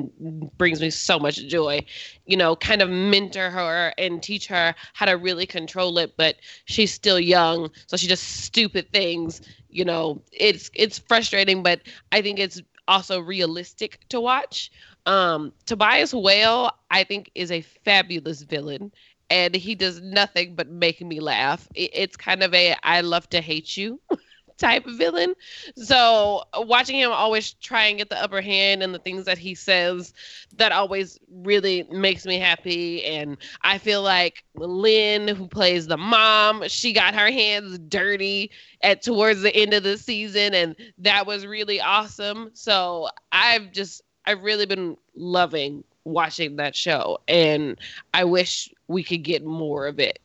[0.58, 1.84] brings me so much joy
[2.26, 6.36] you know kind of mentor her and teach her how to really control it but
[6.66, 10.20] she's still young so she does stupid things you know.
[10.32, 11.80] It's it's frustrating but
[12.12, 14.70] I think it's also realistic to watch.
[15.06, 18.92] Um Tobias Whale I think is a fabulous villain
[19.30, 21.68] and he does nothing but make me laugh.
[21.74, 24.00] It's kind of a I love to hate you
[24.58, 25.34] type of villain.
[25.76, 29.54] So watching him always try and get the upper hand and the things that he
[29.54, 30.12] says,
[30.56, 33.04] that always really makes me happy.
[33.04, 38.50] And I feel like Lynn, who plays the mom, she got her hands dirty
[38.82, 42.50] at towards the end of the season, and that was really awesome.
[42.54, 47.78] So I've just I've really been loving watching that show and
[48.14, 50.18] I wish we could get more of it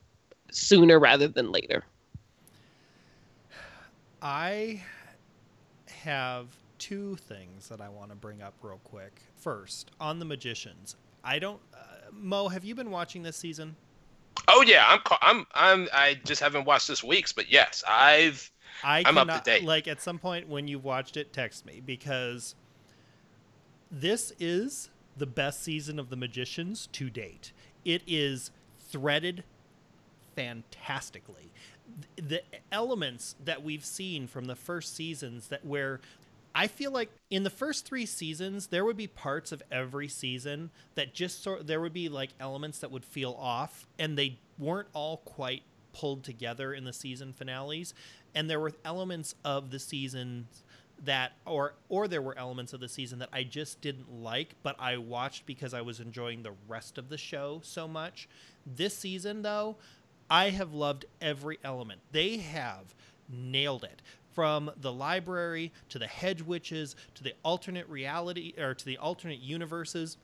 [0.52, 1.84] sooner rather than later.
[4.22, 4.82] I
[5.88, 6.48] have
[6.80, 9.22] two things that I want to bring up real quick.
[9.38, 10.96] First, on the magicians.
[11.24, 11.78] I don't uh,
[12.12, 13.76] Mo, have you been watching this season?
[14.48, 18.52] Oh yeah, I'm I'm I'm I just haven't watched this week's, but yes, I've
[18.84, 19.64] I I'm up to date.
[19.64, 22.56] Like at some point when you've watched it, text me because
[23.92, 27.52] this is the best season of The Magicians to date.
[27.84, 28.52] It is
[28.90, 29.44] threaded
[30.36, 31.52] fantastically.
[32.16, 36.02] The elements that we've seen from the first seasons that where
[36.58, 40.72] I feel like in the first three seasons there would be parts of every season
[40.96, 44.88] that just sort there would be like elements that would feel off and they weren't
[44.94, 47.94] all quite pulled together in the season finales
[48.34, 50.64] and there were elements of the seasons
[51.06, 54.76] that or or there were elements of the season that I just didn't like but
[54.80, 58.28] I watched because I was enjoying the rest of the show so much.
[58.66, 59.78] This season though,
[60.30, 62.02] I have loved every element.
[62.12, 62.94] They have
[63.30, 64.02] nailed it.
[64.34, 69.40] From the library to the hedge witches to the alternate reality or to the alternate
[69.40, 70.18] universes,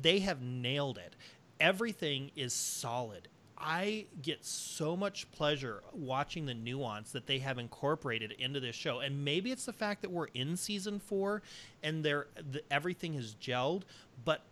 [0.00, 1.16] they have nailed it.
[1.58, 3.26] Everything is solid.
[3.56, 9.00] I get so much pleasure watching the nuance that they have incorporated into this show.
[9.00, 11.42] And maybe it's the fact that we're in season four
[11.82, 13.82] and they're, the, everything has gelled,
[14.24, 14.42] but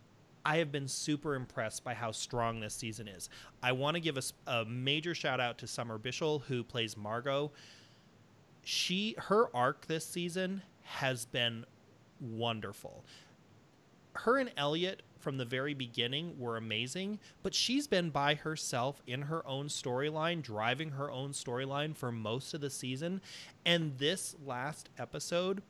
[0.45, 3.29] I have been super impressed by how strong this season is.
[3.61, 7.51] I want to give a major shout out to Summer Bishil, who plays Margot.
[8.63, 11.65] She her arc this season has been
[12.19, 13.05] wonderful.
[14.13, 19.23] Her and Elliot from the very beginning were amazing, but she's been by herself in
[19.23, 23.21] her own storyline, driving her own storyline for most of the season.
[23.65, 25.63] And this last episode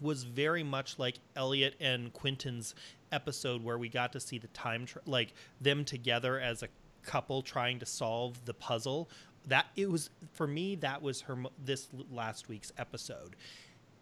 [0.00, 2.74] was very much like Elliot and Quentin's
[3.10, 6.68] episode where we got to see the time tr like them together as a
[7.02, 9.08] couple trying to solve the puzzle.
[9.46, 13.36] That it was for me that was her this last week's episode.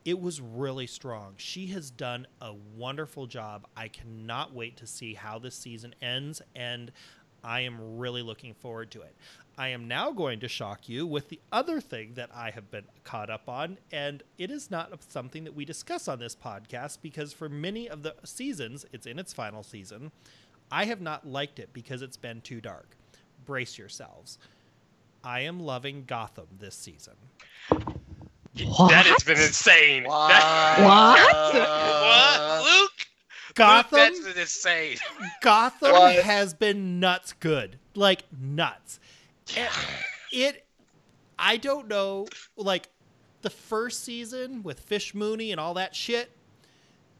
[0.04, 1.34] It was really strong.
[1.38, 3.66] She has done a wonderful job.
[3.76, 6.92] I cannot wait to see how this season ends and
[7.44, 9.14] I am really looking forward to it.
[9.58, 12.86] I am now going to shock you with the other thing that I have been
[13.04, 17.32] caught up on, and it is not something that we discuss on this podcast because
[17.32, 20.10] for many of the seasons, it's in its final season,
[20.72, 22.96] I have not liked it because it's been too dark.
[23.44, 24.38] Brace yourselves.
[25.22, 27.14] I am loving Gotham this season.
[28.54, 30.04] That has been insane.
[30.04, 32.64] That- What?
[32.64, 32.90] what, Luke?
[33.54, 34.96] Gotham Luke, that's been insane.
[35.42, 36.16] Gotham What?
[36.16, 37.78] has been nuts good.
[37.94, 38.98] Like nuts.
[39.56, 39.68] And
[40.32, 40.66] it
[41.38, 42.88] I don't know like
[43.42, 46.30] the first season with Fish Mooney and all that shit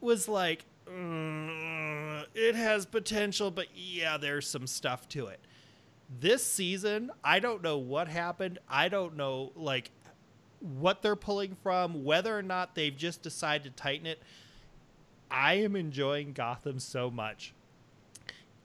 [0.01, 5.41] was like mm, it has potential but yeah there's some stuff to it.
[6.21, 8.59] This season, I don't know what happened.
[8.69, 9.91] I don't know like
[10.65, 14.23] what they're pulling from, whether or not they've just decided to tighten it.
[15.31, 17.53] I am enjoying Gotham so much.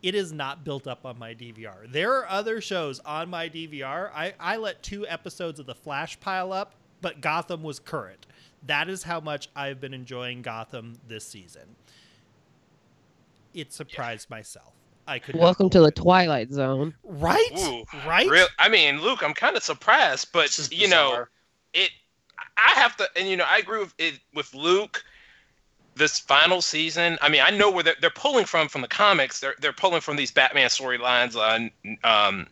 [0.01, 1.91] It is not built up on my DVR.
[1.91, 4.09] There are other shows on my DVR.
[4.13, 8.25] I, I let two episodes of The Flash pile up, but Gotham was current.
[8.65, 11.75] That is how much I've been enjoying Gotham this season.
[13.53, 14.73] It surprised myself.
[15.07, 16.03] I could Welcome to believe the it.
[16.03, 16.93] Twilight Zone.
[17.03, 18.29] right, Ooh, right.
[18.29, 21.29] Real, I mean, Luke, I'm kind of surprised, but This is you know, bizarre.
[21.73, 21.91] It.
[22.58, 25.03] I have to, and you know, I agree with it with Luke.
[25.95, 29.41] This final season, I mean, I know where they're, they're pulling from from the comics.
[29.41, 31.71] They're they're pulling from these Batman storylines on
[32.05, 32.47] um,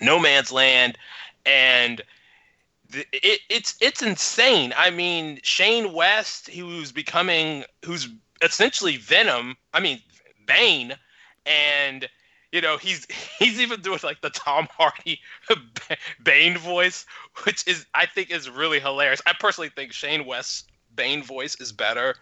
[0.00, 0.96] No Man's Land,
[1.44, 2.00] and
[2.88, 4.72] the, it, it's it's insane.
[4.76, 8.08] I mean, Shane West, who's becoming, who's
[8.40, 9.56] essentially Venom.
[9.74, 10.00] I mean,
[10.46, 10.94] Bane,
[11.44, 12.08] and
[12.52, 13.06] you know he's
[13.38, 15.20] he's even doing like the Tom Hardy
[16.22, 17.06] Bane voice,
[17.44, 19.22] which is I think is really hilarious.
[19.26, 22.16] I personally think Shane West's Bane voice is better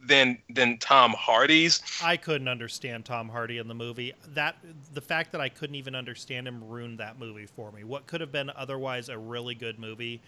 [0.00, 1.82] than than Tom Hardy's.
[2.02, 4.12] I couldn't understand Tom Hardy in the movie.
[4.34, 4.56] That
[4.92, 7.84] the fact that I couldn't even understand him ruined that movie for me.
[7.84, 10.20] What could have been otherwise a really good movie.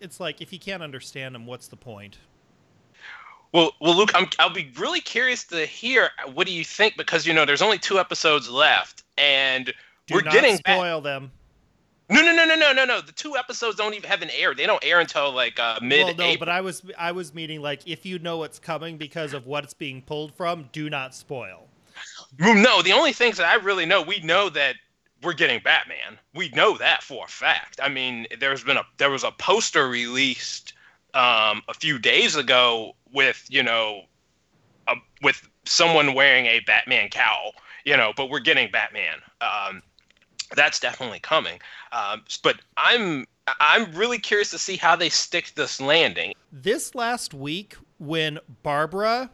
[0.00, 2.18] It's like if you can't understand him, what's the point?
[3.56, 7.26] Well, well, Luke, I'm, I'll be really curious to hear what do you think because
[7.26, 9.72] you know there's only two episodes left, and
[10.06, 10.76] Do we're getting back.
[10.76, 11.32] spoil them.
[12.10, 13.00] No, no, no, no, no, no, no.
[13.00, 14.54] The two episodes don't even have an air.
[14.54, 16.18] They don't air until like uh, mid.
[16.18, 19.32] well, no, but I was I was meaning like if you know what's coming because
[19.32, 21.66] of what it's being pulled from, do not spoil.
[22.38, 24.76] No, the only things that I really know, we know that
[25.22, 26.18] we're getting Batman.
[26.34, 27.80] We know that for a fact.
[27.82, 30.74] I mean, there's been a there was a poster released
[31.14, 34.02] um, a few days ago with you know,
[34.86, 37.52] a, with someone wearing a Batman cowl.
[37.84, 39.18] You know, but we're getting Batman.
[39.40, 39.82] Um,
[40.54, 41.58] that's definitely coming.
[41.90, 43.24] Um, but I'm
[43.60, 46.34] I'm really curious to see how they stick this landing.
[46.52, 49.30] This last week when Barbara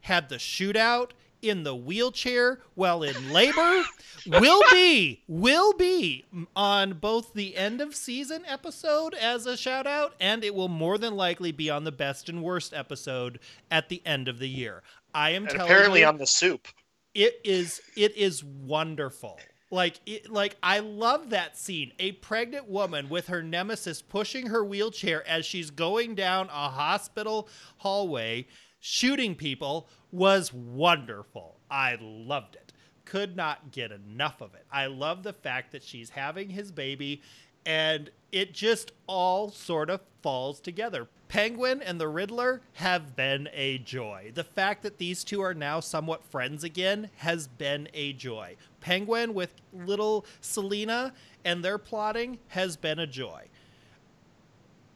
[0.00, 1.10] had the shootout
[1.42, 3.82] in the wheelchair while in labor
[4.26, 6.24] will be will be
[6.54, 10.98] on both the end of season episode as a shout out and it will more
[10.98, 13.38] than likely be on the best and worst episode
[13.70, 14.82] at the end of the year.
[15.14, 16.68] I am apparently you, on the soup.
[17.14, 19.38] it is it is wonderful
[19.70, 24.64] like it, like i love that scene a pregnant woman with her nemesis pushing her
[24.64, 27.48] wheelchair as she's going down a hospital
[27.78, 28.46] hallway
[28.80, 32.72] shooting people was wonderful i loved it
[33.04, 37.20] could not get enough of it i love the fact that she's having his baby
[37.66, 41.08] and it just all sort of falls together.
[41.28, 44.32] Penguin and the Riddler have been a joy.
[44.34, 48.56] The fact that these two are now somewhat friends again has been a joy.
[48.80, 51.12] Penguin with little Selina
[51.44, 53.44] and their plotting has been a joy.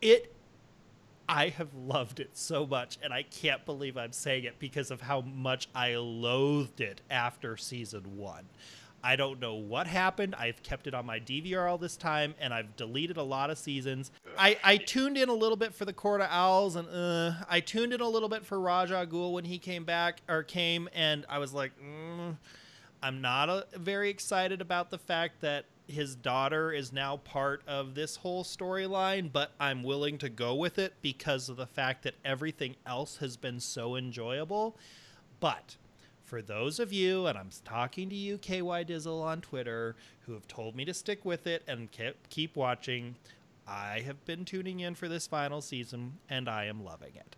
[0.02, 0.33] It
[1.28, 5.00] I have loved it so much, and I can't believe I'm saying it because of
[5.00, 8.44] how much I loathed it after season one.
[9.02, 10.34] I don't know what happened.
[10.34, 13.58] I've kept it on my DVR all this time, and I've deleted a lot of
[13.58, 14.10] seasons.
[14.38, 17.60] I, I tuned in a little bit for the Court of Owls, and uh, I
[17.60, 20.88] tuned in a little bit for Ra's al Ghul when he came back or came,
[20.94, 22.36] and I was like, mm,
[23.02, 27.94] I'm not uh very excited about the fact that his daughter is now part of
[27.94, 32.14] this whole storyline, but I'm willing to go with it because of the fact that
[32.24, 34.76] everything else has been so enjoyable.
[35.40, 35.76] But
[36.24, 40.48] for those of you, and I'm talking to you, KY Dizzle on Twitter, who have
[40.48, 43.16] told me to stick with it and keep, keep watching,
[43.66, 47.36] I have been tuning in for this final season and I am loving it.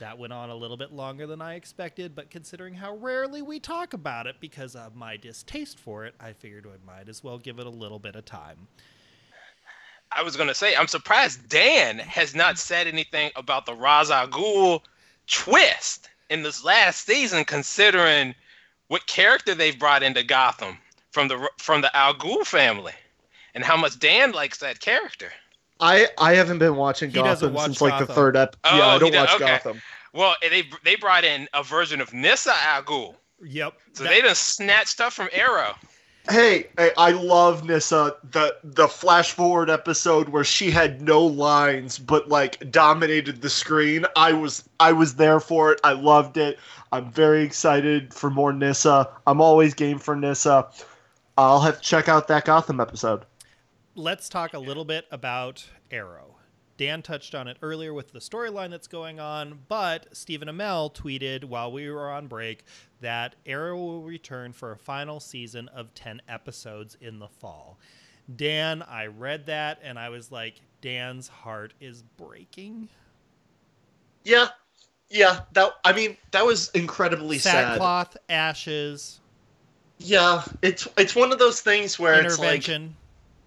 [0.00, 3.60] That went on a little bit longer than I expected, but considering how rarely we
[3.60, 7.38] talk about it because of my distaste for it, I figured I might as well
[7.38, 8.66] give it a little bit of time.
[10.10, 14.28] I was gonna say, I'm surprised Dan has not said anything about the Ra's al
[14.28, 14.80] Ghul
[15.28, 18.34] twist in this last season, considering
[18.88, 20.78] what character they've brought into Gotham
[21.12, 22.92] from the from the Al Ghul family,
[23.54, 25.32] and how much Dan likes that character.
[25.80, 28.56] I I haven't been watching He Gotham watch since like the third ep.
[28.64, 29.46] Oh, yeah, I oh, don't watch okay.
[29.46, 29.82] Gotham.
[30.12, 33.74] Well, they they brought in a version of Nyssa Al Ghul, Yep.
[33.92, 35.74] so that- they done snatched stuff from Arrow.
[36.30, 38.16] Hey, hey, I love Nyssa.
[38.30, 44.06] The the flash forward episode where she had no lines but like dominated the screen.
[44.16, 45.80] I was I was there for it.
[45.84, 46.58] I loved it.
[46.92, 49.10] I'm very excited for more Nyssa.
[49.26, 50.68] I'm always game for Nyssa.
[51.36, 53.26] I'll have to check out that Gotham episode.
[53.94, 56.36] Let's talk a little bit about Arrow.
[56.76, 61.44] Dan touched on it earlier with the storyline that's going on, but Stephen Amell tweeted
[61.44, 62.64] while we were on break
[63.00, 67.78] that Arrow will return for a final season of 10 episodes in the fall.
[68.34, 72.88] Dan, I read that and I was like, Dan's heart is breaking.
[74.24, 74.48] Yeah,
[75.10, 75.40] yeah.
[75.52, 77.52] That I mean, that was incredibly sad.
[77.52, 79.20] Sackcloth, ashes,
[79.98, 82.68] Yeah, it's it's one of those things where it's like.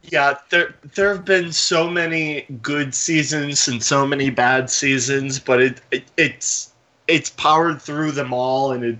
[0.09, 5.61] Yeah, there there have been so many good seasons and so many bad seasons, but
[5.61, 6.71] it, it it's
[7.07, 8.99] it's powered through them all, and it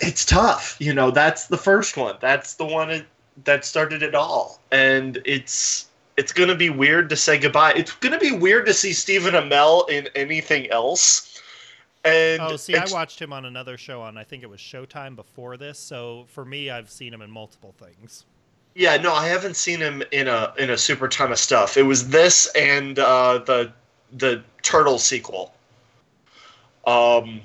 [0.00, 0.76] it's tough.
[0.80, 2.16] You know, that's the first one.
[2.20, 3.06] That's the one it,
[3.44, 7.74] that started it all, and it's it's gonna be weird to say goodbye.
[7.76, 11.40] It's gonna be weird to see Stephen Amell in anything else.
[12.04, 15.16] And Oh, see, I watched him on another show on I think it was Showtime
[15.16, 15.78] before this.
[15.78, 18.24] So for me, I've seen him in multiple things.
[18.78, 21.78] Yeah, no, I haven't seen him in a in a super ton of stuff.
[21.78, 23.72] It was this and uh, the
[24.12, 25.54] the turtle sequel.
[26.86, 27.40] Um,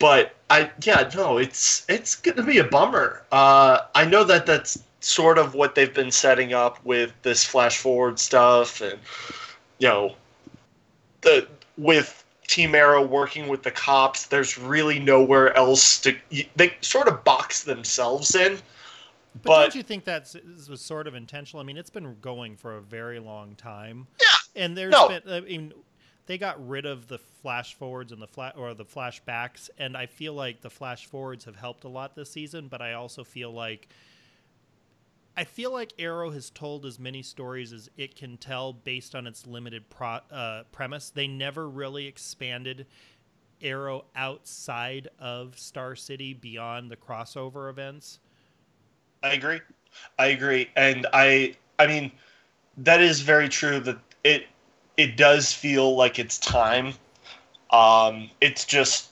[0.00, 3.22] but I yeah no, it's it's gonna be a bummer.
[3.30, 7.78] Uh, I know that that's sort of what they've been setting up with this flash
[7.78, 8.98] forward stuff, and
[9.78, 10.16] you know,
[11.20, 11.46] the
[11.78, 14.26] with Team Arrow working with the cops.
[14.26, 16.16] There's really nowhere else to.
[16.56, 18.58] They sort of box themselves in.
[19.34, 21.60] But, But- don't you think that's this was sort of intentional?
[21.60, 24.06] I mean, it's been going for a very long time.
[24.20, 24.62] Yeah.
[24.62, 25.08] And there's No.
[25.08, 25.72] been I mean
[26.26, 30.06] they got rid of the flash forwards and the flat or the flashbacks and I
[30.06, 33.50] feel like the flash forwards have helped a lot this season, but I also feel
[33.52, 33.88] like
[35.36, 39.26] I feel like Arrow has told as many stories as it can tell based on
[39.26, 41.10] its limited pro, uh, premise.
[41.10, 42.86] They never really expanded
[43.60, 48.20] Arrow outside of Star City beyond the crossover events.
[49.24, 49.60] I agree.
[50.18, 52.12] I agree, and I I mean
[52.76, 54.46] that is very true that it
[54.98, 56.92] it does feel like it's time.
[57.70, 59.08] Um, it's just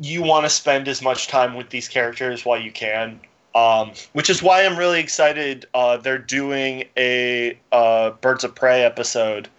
[0.00, 3.20] you want to spend as much time with these characters while you can,
[3.54, 5.66] um, which is why I'm really excited.
[5.74, 9.50] Uh, they're doing a uh, Birds of Prey episode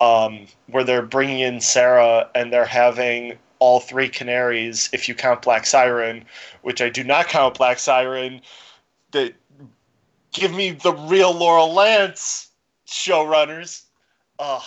[0.00, 5.42] um, where they're bringing in Sarah and they're having all three Canaries if you count
[5.42, 6.24] Black Siren,
[6.62, 8.40] which I do not count Black Siren.
[9.14, 9.32] That
[10.32, 12.50] give me the real Laurel Lance
[12.86, 13.82] showrunners.
[14.40, 14.62] Ugh.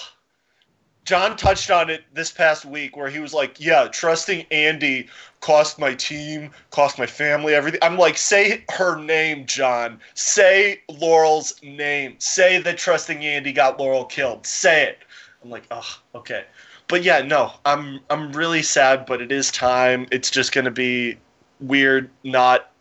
[1.03, 5.09] John touched on it this past week where he was like, Yeah, trusting Andy
[5.41, 7.81] cost my team, cost my family, everything.
[7.83, 9.99] I'm like, Say her name, John.
[10.15, 12.15] Say Laurel's name.
[12.19, 14.47] Say that trusting Andy got Laurel killed.
[14.47, 14.99] Say it.
[15.43, 16.45] I'm like, Oh, okay.
[16.87, 20.07] But yeah, no, I'm I'm really sad, but it is time.
[20.09, 21.17] It's just gonna be
[21.59, 22.71] weird not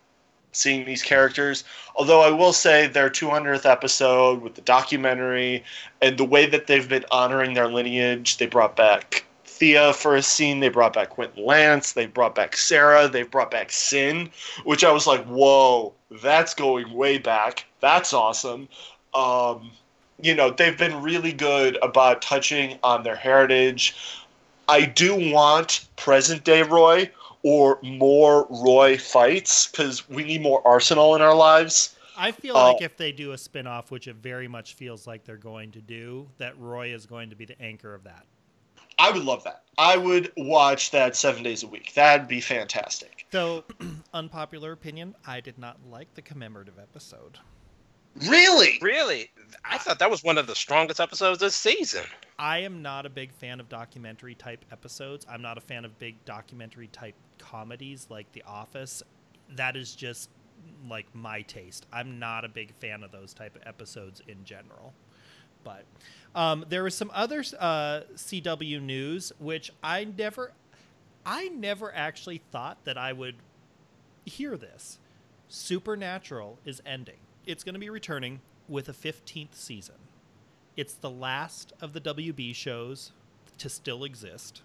[0.56, 1.64] seeing these characters.
[1.94, 5.64] Although I will say their 200th episode with the documentary
[6.02, 10.22] and the way that they've been honoring their lineage, they brought back Thea for a
[10.22, 14.30] scene, they brought back Quentin Lance, they brought back Sarah, they brought back Sin,
[14.64, 17.64] which I was like, whoa, that's going way back.
[17.80, 18.68] That's awesome.
[19.14, 19.70] Um,
[20.20, 23.96] you know, they've been really good about touching on their heritage.
[24.68, 27.10] I do want present day Roy
[27.46, 31.94] or more Roy fights because we need more Arsenal in our lives.
[32.16, 35.22] I feel Uh, like if they do a spin-off, which it very much feels like
[35.24, 38.26] they're going to do, that Roy is going to be the anchor of that.
[38.98, 39.62] I would love that.
[39.78, 41.94] I would watch that seven days a week.
[41.94, 43.26] That'd be fantastic.
[43.30, 43.62] Though,
[44.12, 47.38] unpopular opinion, I did not like the commemorative episode.
[48.26, 48.78] Really?
[48.80, 49.30] Really?
[49.64, 52.04] I thought that was one of the strongest episodes this season.
[52.38, 55.26] I am not a big fan of documentary type episodes.
[55.28, 57.14] I'm not a fan of big documentary type
[57.50, 59.02] comedies like The Office.
[59.54, 60.30] That is just
[60.88, 61.86] like my taste.
[61.92, 64.92] I'm not a big fan of those type of episodes in general.
[65.64, 65.84] But
[66.34, 70.52] um, there was some other uh, CW news which I never,
[71.24, 73.36] I never actually thought that I would
[74.24, 74.98] hear this.
[75.48, 77.16] Supernatural is ending.
[77.46, 79.94] It's going to be returning with a 15th season.
[80.76, 83.12] It's the last of the WB shows
[83.58, 84.62] to still exist.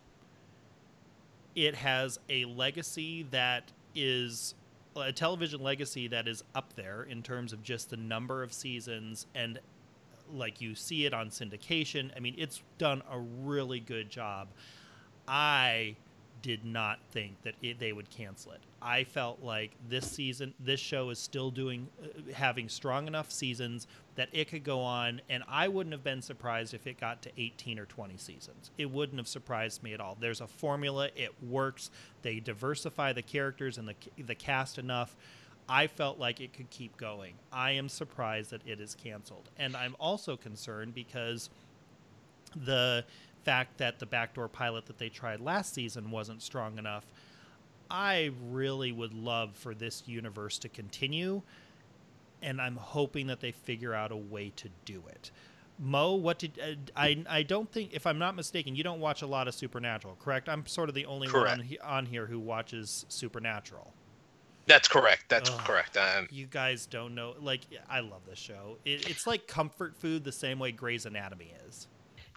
[1.56, 4.56] It has a legacy that is
[4.96, 9.26] a television legacy that is up there in terms of just the number of seasons
[9.36, 9.60] and
[10.34, 12.10] like you see it on syndication.
[12.16, 14.48] I mean, it's done a really good job.
[15.28, 15.96] I
[16.42, 18.60] did not think that it, they would cancel it.
[18.82, 23.88] I felt like this season, this show is still doing, uh, having strong enough seasons
[24.16, 27.32] that it could go on, and I wouldn't have been surprised if it got to
[27.38, 28.72] 18 or 20 seasons.
[28.78, 30.18] It wouldn't have surprised me at all.
[30.20, 31.92] There's a formula, it works.
[32.22, 35.16] They diversify the characters and the the cast enough.
[35.70, 37.36] I felt like it could keep going.
[37.54, 41.50] I am surprised that it is canceled, and I'm also concerned because
[42.56, 43.06] the
[43.44, 47.06] fact that the backdoor pilot that they tried last season wasn't strong enough.
[47.90, 51.42] I really would love for this universe to continue,
[52.42, 55.32] and I'm hoping that they figure out a way to do it.
[55.78, 57.24] Mo, what did uh, I?
[57.28, 60.48] I don't think, if I'm not mistaken, you don't watch a lot of Supernatural, correct?
[60.48, 61.62] I'm sort of the only one Correct.
[61.84, 63.92] on, on here who watches Supernatural.
[64.68, 65.26] That's correct.
[65.28, 65.60] That's Ugh.
[65.66, 65.98] correct.
[65.98, 67.34] Um, You guys don't know.
[67.40, 68.78] Like, I love this show.
[68.86, 71.88] It, it's like comfort food, the same way Grey's Anatomy is.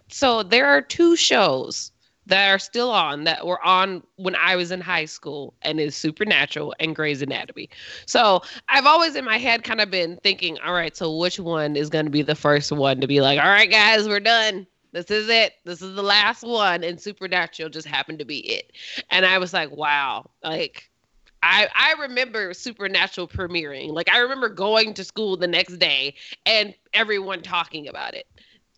[0.09, 1.91] So there are two shows
[2.27, 5.95] that are still on that were on when I was in high school and is
[5.95, 7.69] Supernatural and Grey's Anatomy.
[8.05, 11.75] So I've always in my head kind of been thinking, all right, so which one
[11.75, 14.65] is going to be the first one to be like, all right, guys, we're done.
[14.91, 15.53] This is it.
[15.65, 16.83] This is the last one.
[16.83, 18.71] And Supernatural just happened to be it.
[19.11, 20.89] And I was like, wow, like
[21.43, 23.91] I, I remember Supernatural premiering.
[23.91, 28.25] Like I remember going to school the next day and everyone talking about it.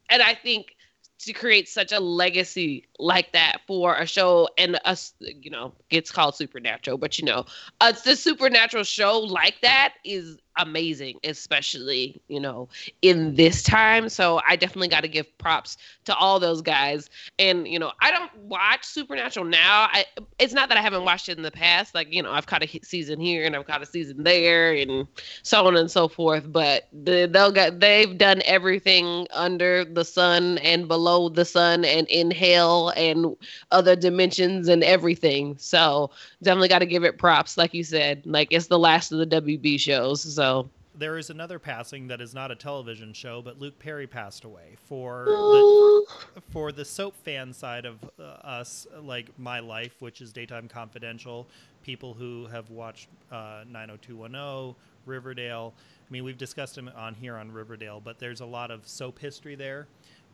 [0.09, 0.76] And I think
[1.20, 6.11] to create such a legacy like that for a show and us you know gets
[6.11, 7.45] called supernatural but you know
[7.82, 12.67] uh, the supernatural show like that is amazing especially you know
[13.01, 14.09] in this time.
[14.09, 17.09] So i definitely got to give props to all those guys.
[17.39, 19.87] And you know i don't watch supernatural now.
[19.91, 20.05] I
[20.39, 21.93] it's not that i haven't watched it in the past.
[21.95, 25.07] Like you know i've caught a season here and i've caught a season there and
[25.43, 26.51] so on and so forth.
[26.51, 32.07] But the, they'll get they've done everything under the sun and below the sun and
[32.07, 33.35] in hell and
[33.71, 35.55] other dimensions and everything.
[35.57, 38.23] So definitely got to give it props like you said.
[38.25, 40.21] Like it's the last of the wb shows.
[40.35, 40.46] So
[40.95, 44.77] There is another passing that is not a television show, but Luke Perry passed away
[44.87, 46.05] for the,
[46.49, 51.47] for the soap fan side of uh, us, like my life, which is Daytime Confidential.
[51.83, 54.75] People who have watched uh, 90210,
[55.05, 55.73] Riverdale.
[55.77, 59.19] I mean, we've discussed him on here on Riverdale, but there's a lot of soap
[59.19, 59.87] history there.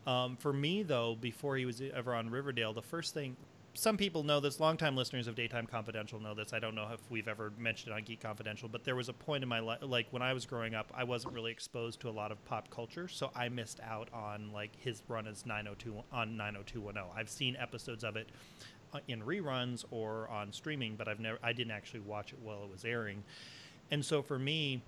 [0.07, 3.35] Um, for me, though, before he was ever on Riverdale, the first thing
[3.75, 4.59] some people know this.
[4.59, 6.53] Longtime listeners of Daytime Confidential know this.
[6.53, 9.13] I don't know if we've ever mentioned it on Geek Confidential, but there was a
[9.13, 12.09] point in my life, like when I was growing up, I wasn't really exposed to
[12.09, 16.03] a lot of pop culture, so I missed out on like his run as 902
[16.11, 17.03] on 90210.
[17.17, 18.29] I've seen episodes of it
[18.93, 22.63] uh, in reruns or on streaming, but I've never I didn't actually watch it while
[22.63, 23.23] it was airing.
[23.89, 24.83] And so for me,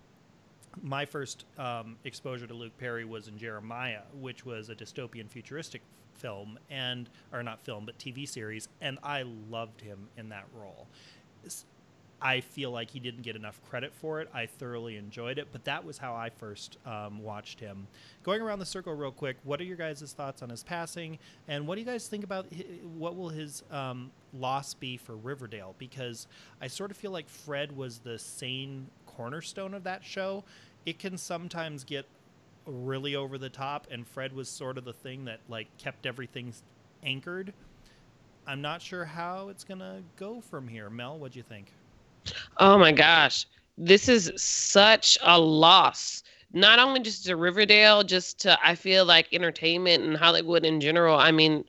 [0.84, 5.82] my first um, exposure to Luke Perry was in Jeremiah, which was a dystopian futuristic
[6.16, 10.88] film and or not film but TV series, and I loved him in that role.
[12.22, 14.30] I feel like he didn't get enough credit for it.
[14.34, 17.88] I thoroughly enjoyed it, but that was how I first um, watched him.
[18.24, 21.68] Going around the circle real quick, what are your guys' thoughts on his passing, and
[21.68, 22.48] what do you guys think about
[22.98, 25.76] what will his um, loss be for Riverdale?
[25.78, 26.28] Because
[26.62, 30.44] I sort of feel like Fred was the sane cornerstone of that show.
[30.86, 32.06] It can sometimes get
[32.66, 36.54] really over the top, and Fred was sort of the thing that like kept everything
[37.04, 37.54] anchored.
[38.48, 40.90] I'm not sure how it's gonna go from here.
[40.90, 41.72] Mel, what do you think?
[42.58, 43.46] Oh my gosh.
[43.78, 46.24] This is such a loss.
[46.54, 51.18] Not only just to Riverdale, just to I feel like entertainment and Hollywood in general.
[51.18, 51.66] I mean,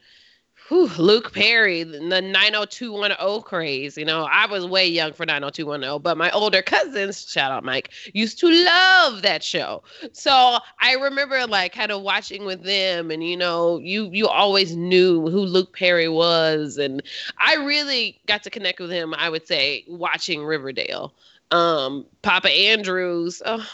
[0.68, 3.96] whew, Luke Perry, the 90210 craze.
[3.96, 7.90] You know, I was way young for 90210, but my older cousins, shout out Mike,
[8.12, 9.82] used to love that show.
[10.12, 14.76] So I remember like kind of watching with them, and you know, you you always
[14.76, 17.02] knew who Luke Perry was, and
[17.38, 19.14] I really got to connect with him.
[19.14, 21.14] I would say watching Riverdale.
[21.52, 23.40] Um, Papa Andrews.
[23.46, 23.64] Oh,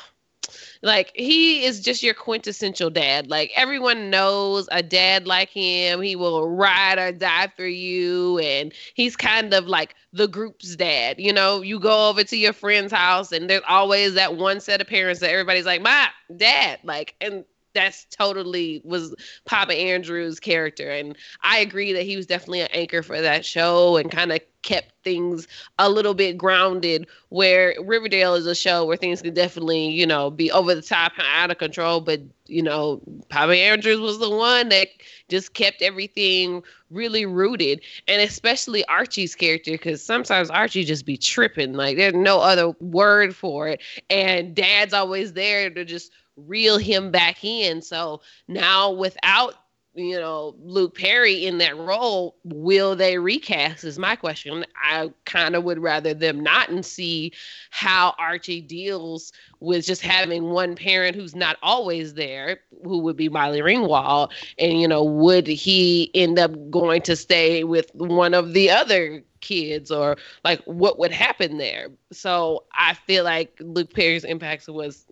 [0.83, 3.29] like he is just your quintessential dad.
[3.31, 6.03] Like everyone knows a dad like him.
[6.03, 11.19] He will ride or die for you, and he's kind of like the group's dad.
[11.19, 14.81] You know, you go over to your friend's house, and there's always that one set
[14.81, 17.45] of parents that everybody's like, "My dad," like, and
[17.75, 19.15] that's totally was
[19.45, 20.91] Papa Andrew's character.
[20.91, 24.41] And I agree that he was definitely an anchor for that show and kind of
[24.63, 25.49] kept things
[25.81, 30.31] a little bit grounded where Riverdale is a show where things can definitely, you know,
[30.31, 32.01] be over the top and out of control.
[32.01, 34.89] But, you know, Papa Andrews was the one that
[35.29, 37.81] just kept everything really rooted.
[38.07, 41.73] And especially Archie's character, because sometimes Archie just be tripping.
[41.73, 43.81] Like there's no other word for it.
[44.11, 47.83] And dad's always there to just reel him back in.
[47.83, 49.55] So now without
[49.95, 53.85] you know Luke Perry in that role, will they recast?
[53.85, 54.65] Is my question.
[54.75, 57.33] I kind of would rather them not and see
[57.71, 63.29] how Archie deals with just having one parent who's not always there, who would be
[63.29, 68.55] Molly Ringwald, and you know would he end up going to stay with one of
[68.55, 71.89] the other kids or like what would happen there?
[72.13, 75.05] So I feel like Luke Perry's impact was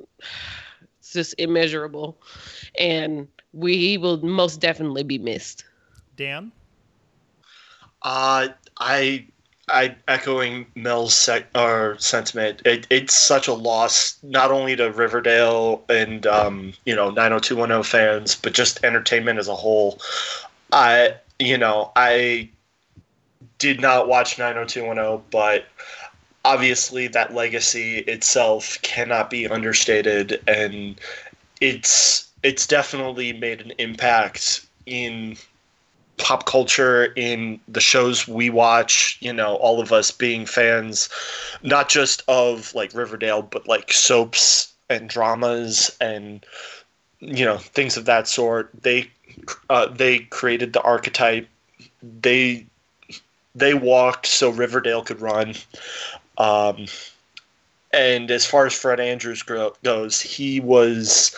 [1.14, 2.16] it's just immeasurable
[2.78, 5.64] and we will most definitely be missed
[6.16, 6.52] Dan?
[8.02, 8.48] Uh,
[8.78, 9.26] I,
[9.68, 12.60] I echoing Mel's sec- or sentiment.
[12.66, 18.34] It, it's such a loss, not only to Riverdale and um, you know 90210 fans,
[18.34, 19.98] but just entertainment as a whole.
[20.72, 22.50] I, you know, I
[23.58, 25.64] did not watch 90210, but
[26.44, 31.00] obviously that legacy itself cannot be understated, and
[31.60, 35.36] it's it's definitely made an impact in
[36.16, 41.08] pop culture in the shows we watch you know all of us being fans
[41.62, 46.44] not just of like riverdale but like soaps and dramas and
[47.20, 48.70] you know things of that sort.
[48.82, 49.10] They
[49.70, 51.48] uh, they created the archetype.
[52.02, 52.66] They
[53.54, 55.54] they walked so riverdale could run
[56.40, 56.86] um,
[57.92, 61.36] and as far as fred andrews gro- goes he was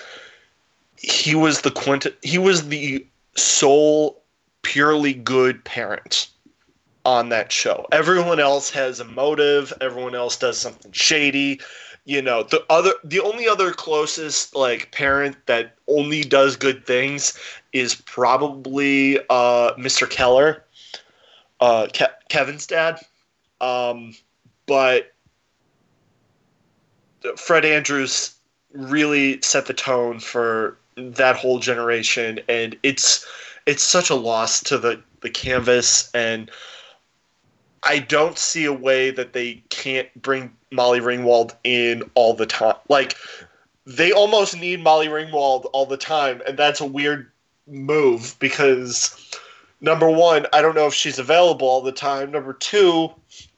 [0.97, 3.05] he was the quint he was the
[3.37, 4.23] sole
[4.63, 6.29] purely good parent
[7.05, 7.87] on that show.
[7.93, 11.61] Everyone else has a motive, everyone else does something shady.
[12.05, 17.39] You know, the other the only other closest like parent that only does good things
[17.73, 20.09] is probably uh Mr.
[20.09, 20.65] Keller,
[21.61, 23.01] uh Ke- Kevin's dad.
[23.61, 24.15] Um
[24.67, 25.13] but
[27.37, 28.35] Fred Andrews
[28.73, 33.27] really set the tone for that whole generation and it's
[33.67, 36.51] it's such a loss to the the canvas and
[37.85, 42.77] I don't see a way that they can't bring Molly Ringwald in all the time.
[42.89, 43.17] Like
[43.87, 47.31] they almost need Molly Ringwald all the time and that's a weird
[47.67, 49.31] move because
[49.81, 52.31] number 1, I don't know if she's available all the time.
[52.31, 53.49] Number 2, she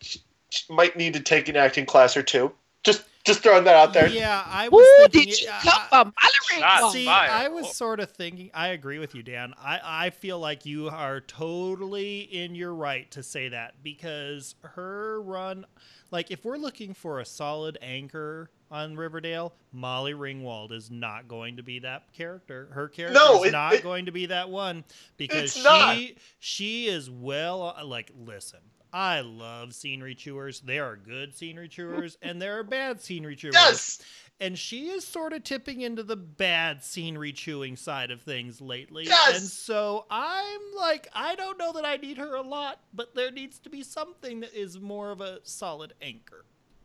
[0.70, 2.52] might need to take an acting class or two.
[2.82, 4.08] Just just throwing that out there.
[4.08, 5.30] Yeah, I was Woo, thinking.
[5.32, 6.92] did you I- come I- from Mallory?
[6.92, 7.30] See, fired.
[7.30, 7.72] I was Oh.
[7.72, 8.50] sort of thinking.
[8.52, 9.54] I agree with you, Dan.
[9.58, 15.22] I, I feel like you are totally in your right to say that because her
[15.22, 15.64] run,
[16.10, 21.56] like, if we're looking for a solid anchor on Riverdale, Molly Ringwald is not going
[21.56, 22.68] to be that character.
[22.72, 24.84] Her character No, is it- not it- going to be that one
[25.16, 25.96] because she not.
[26.40, 28.60] she is well like listen.
[28.94, 30.60] I love scenery chewers.
[30.60, 33.56] There are good scenery chewers and there are bad scenery chewers.
[33.56, 34.00] Yes.
[34.38, 39.04] And she is sort of tipping into the bad scenery chewing side of things lately.
[39.04, 39.40] Yes!
[39.40, 43.32] And so I'm like, I don't know that I need her a lot, but there
[43.32, 46.44] needs to be something that is more of a solid anchor.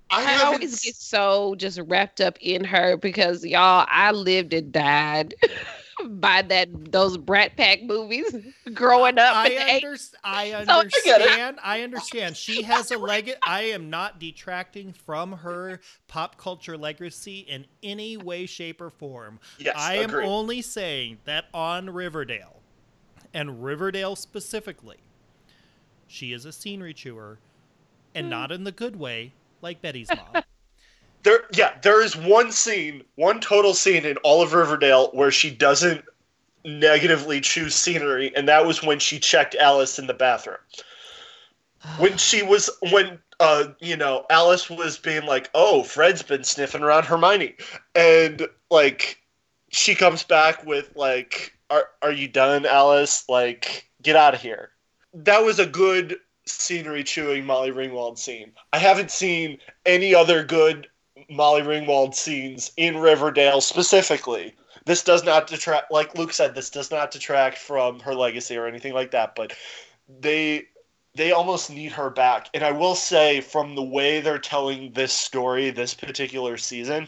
[0.10, 4.72] I, I always get so just wrapped up in her because y'all, I lived and
[4.72, 5.36] died
[6.20, 8.36] by that those Brat Pack movies
[8.74, 9.36] growing up.
[9.36, 10.14] I, in the 80s.
[10.24, 11.60] under, I So I understand.
[11.64, 12.36] I understand.
[12.38, 13.34] She has a leg.
[13.44, 19.40] I am not detracting from her pop culture legacy in any way, shape, or form.
[19.58, 20.26] Yes, I am agreed.
[20.28, 22.62] only saying that on Riverdale,
[23.34, 24.98] and Riverdale specifically,
[26.08, 27.40] she is a scenery chewer,
[28.16, 28.30] and Hmm.
[28.32, 30.44] not in the good way like Betty's mom.
[31.24, 35.50] There, yeah, there is one scene, one total scene in all of Riverdale where she
[35.50, 36.06] doesn't
[36.64, 40.58] negatively choose scenery, and that was when she checked Alice in the bathroom.
[41.98, 46.84] When she was, when, uh, you know, Alice was being like, oh, Fred's been sniffing
[46.84, 47.56] around Hermione.
[47.96, 49.22] And, like,
[49.70, 53.24] she comes back with, like, are, are you done, Alice?
[53.30, 54.72] Like, get out of here.
[55.14, 58.52] That was a good scenery chewing Molly Ringwald scene.
[58.74, 60.88] I haven't seen any other good
[61.30, 64.56] Molly Ringwald scenes in Riverdale specifically.
[64.86, 68.68] This does not detract, like Luke said, this does not detract from her legacy or
[68.68, 69.36] anything like that.
[69.36, 69.54] But
[70.20, 70.68] they
[71.16, 72.50] they almost need her back.
[72.54, 77.08] And I will say, from the way they're telling this story, this particular season,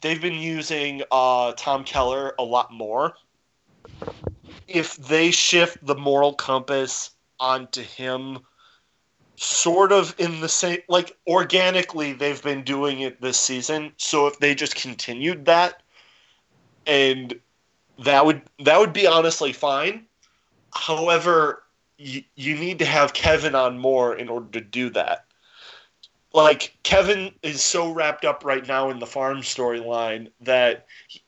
[0.00, 3.14] they've been using uh, Tom Keller a lot more.
[4.68, 8.38] If they shift the moral compass onto him
[9.42, 13.90] sort of in the same like organically they've been doing it this season.
[13.96, 15.82] So if they just continued that
[16.86, 17.34] and
[18.04, 20.04] that would that would be honestly fine.
[20.74, 21.62] However
[21.96, 25.24] you, you need to have kevin on more in order to do that.
[26.34, 31.22] Like kevin is so wrapped up right now in the farm storyline that he-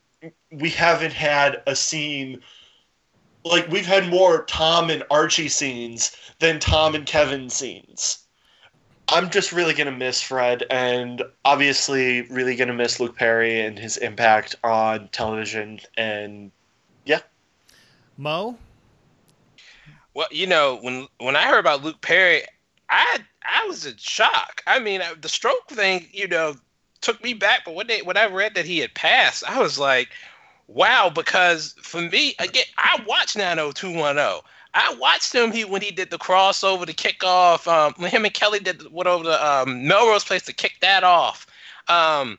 [0.50, 2.42] we haven't had a scene
[3.44, 8.18] like we've had more tom and archie scenes than Tom and Kevin scenes.
[9.08, 13.96] I'm just really gonna miss Fred, and obviously really gonna miss Luke Perry and his
[13.98, 15.80] impact on television.
[15.96, 16.50] And
[17.04, 17.20] yeah,
[18.16, 18.58] Mo,
[20.14, 22.42] Well, you know, when when I heard about Luke Perry,
[22.88, 24.62] I I was in shock.
[24.66, 26.56] I mean, I- the stroke thing, you know,
[27.00, 27.64] took me back.
[27.64, 30.08] But when they when I read that he had passed, I was like,
[30.66, 31.10] wow.
[31.14, 34.40] Because for me, again, I watched 90210.
[34.74, 37.68] I watched him he when he did the crossover to kick off.
[37.68, 41.04] Um, when him and Kelly did what over the um, Melrose Place to kick that
[41.04, 41.46] off.
[41.88, 42.38] Um,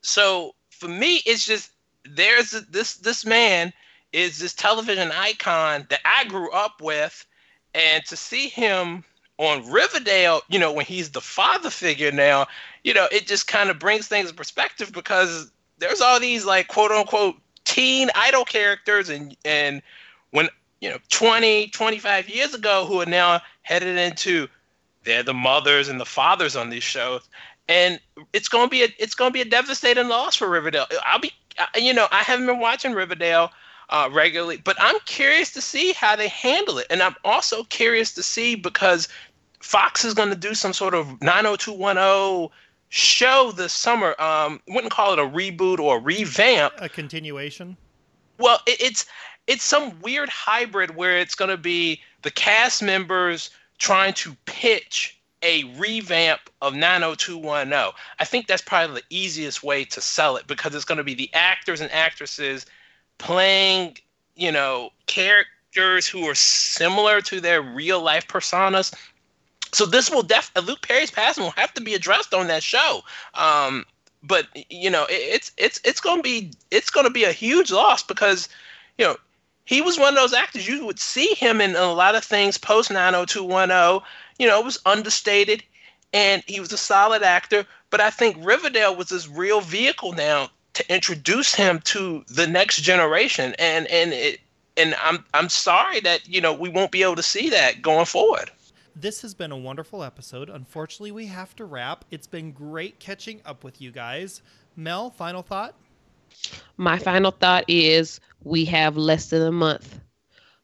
[0.00, 1.72] so for me, it's just
[2.04, 3.72] there's this this man
[4.12, 7.26] is this television icon that I grew up with,
[7.74, 9.04] and to see him
[9.38, 12.46] on Riverdale, you know, when he's the father figure now,
[12.84, 15.50] you know, it just kind of brings things in perspective because
[15.82, 19.82] there's all these like quote unquote teen idol characters and and
[20.30, 20.48] when
[20.80, 24.48] you know 20 25 years ago who are now headed into
[25.04, 27.28] they're the mothers and the fathers on these shows
[27.68, 28.00] and
[28.32, 30.86] it's going to be a it's going to be a devastating loss for Riverdale.
[31.06, 31.32] I'll be
[31.76, 33.50] you know, I haven't been watching Riverdale
[33.90, 36.86] uh, regularly, but I'm curious to see how they handle it.
[36.90, 39.08] And I'm also curious to see because
[39.60, 42.50] Fox is going to do some sort of 90210
[42.92, 44.14] show this summer.
[44.20, 46.74] Um, wouldn't call it a reboot or a revamp.
[46.76, 47.76] a continuation.
[48.38, 49.06] Well, it, it's
[49.46, 55.18] it's some weird hybrid where it's going to be the cast members trying to pitch
[55.42, 57.92] a revamp of 90210.
[58.20, 61.14] I think that's probably the easiest way to sell it because it's going to be
[61.14, 62.66] the actors and actresses
[63.18, 63.96] playing,
[64.36, 68.94] you know, characters who are similar to their real life personas.
[69.72, 73.02] So this will def Luke Perry's passing will have to be addressed on that show.
[73.34, 73.84] Um,
[74.22, 77.32] but you know, it, it's it's it's going to be it's going to be a
[77.32, 78.48] huge loss because
[78.98, 79.16] you know
[79.64, 82.58] he was one of those actors you would see him in a lot of things
[82.58, 84.00] post 90210
[84.38, 85.62] you know it was understated
[86.12, 90.50] and he was a solid actor but i think riverdale was this real vehicle now
[90.74, 93.54] to introduce him to the next generation.
[93.58, 94.40] And and it
[94.78, 98.06] and i'm i'm sorry that you know we won't be able to see that going
[98.06, 98.50] forward
[98.94, 100.50] This has been a wonderful episode.
[100.50, 102.04] Unfortunately, we have to wrap.
[102.10, 104.42] It's been great catching up with you guys.
[104.76, 105.74] Mel, final thought?
[106.76, 109.98] My final thought is we have less than a month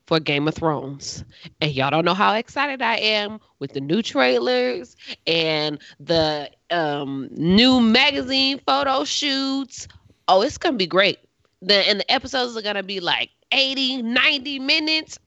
[0.07, 1.25] for Game of Thrones.
[1.61, 7.29] And y'all don't know how excited I am with the new trailers and the um,
[7.33, 9.89] new magazine photo shoots.
[10.27, 11.19] Oh, it's going to be great.
[11.63, 15.19] The, and the episodes are going to be like 80, 90 minutes.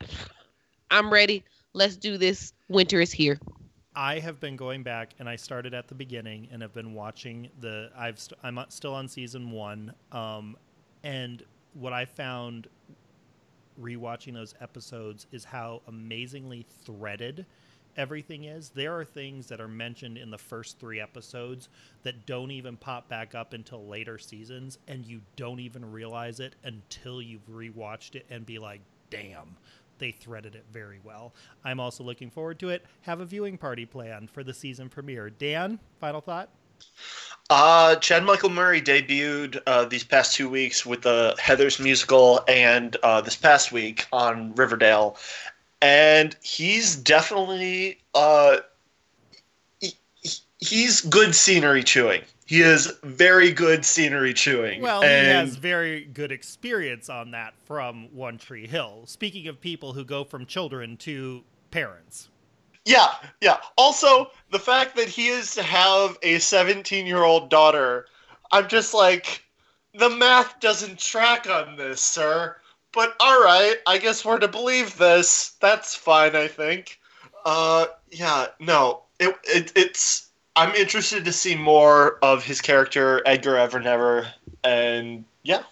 [0.89, 1.43] I'm ready.
[1.73, 2.53] Let's do this.
[2.71, 3.37] Winter is here.
[3.95, 7.49] I have been going back, and I started at the beginning, and have been watching
[7.59, 7.91] the.
[7.97, 10.55] I've st- I'm still on season one, um,
[11.03, 11.43] and
[11.73, 12.67] what I found
[13.81, 17.45] rewatching those episodes is how amazingly threaded
[17.97, 18.69] everything is.
[18.69, 21.67] There are things that are mentioned in the first three episodes
[22.03, 26.55] that don't even pop back up until later seasons, and you don't even realize it
[26.63, 29.57] until you've rewatched it and be like, damn,
[30.01, 31.33] they threaded it very well.
[31.63, 32.83] I'm also looking forward to it.
[33.03, 35.29] Have a viewing party planned for the season premiere.
[35.29, 36.49] Dan, final thought?
[37.51, 42.97] Uh, Chad Michael Murray debuted uh, these past two weeks with the Heather's musical and
[43.03, 45.15] uh, this past week on Riverdale.
[45.81, 48.57] And he's definitely uh,
[49.79, 49.93] he,
[50.59, 52.21] he's good scenery chewing.
[52.51, 54.81] He is very good scenery chewing.
[54.81, 59.03] Well, and he has very good experience on that from One Tree Hill.
[59.05, 62.27] Speaking of people who go from children to parents.
[62.83, 63.07] Yeah,
[63.39, 63.59] yeah.
[63.77, 68.07] Also, the fact that he is to have a 17 year old daughter,
[68.51, 69.45] I'm just like,
[69.93, 72.57] the math doesn't track on this, sir.
[72.91, 75.53] But all right, I guess we're to believe this.
[75.61, 76.99] That's fine, I think.
[77.45, 80.30] Uh, yeah, no, it, it it's.
[80.55, 84.27] I'm interested to see more of his character, Edgar Evernever,
[84.63, 85.63] and yeah,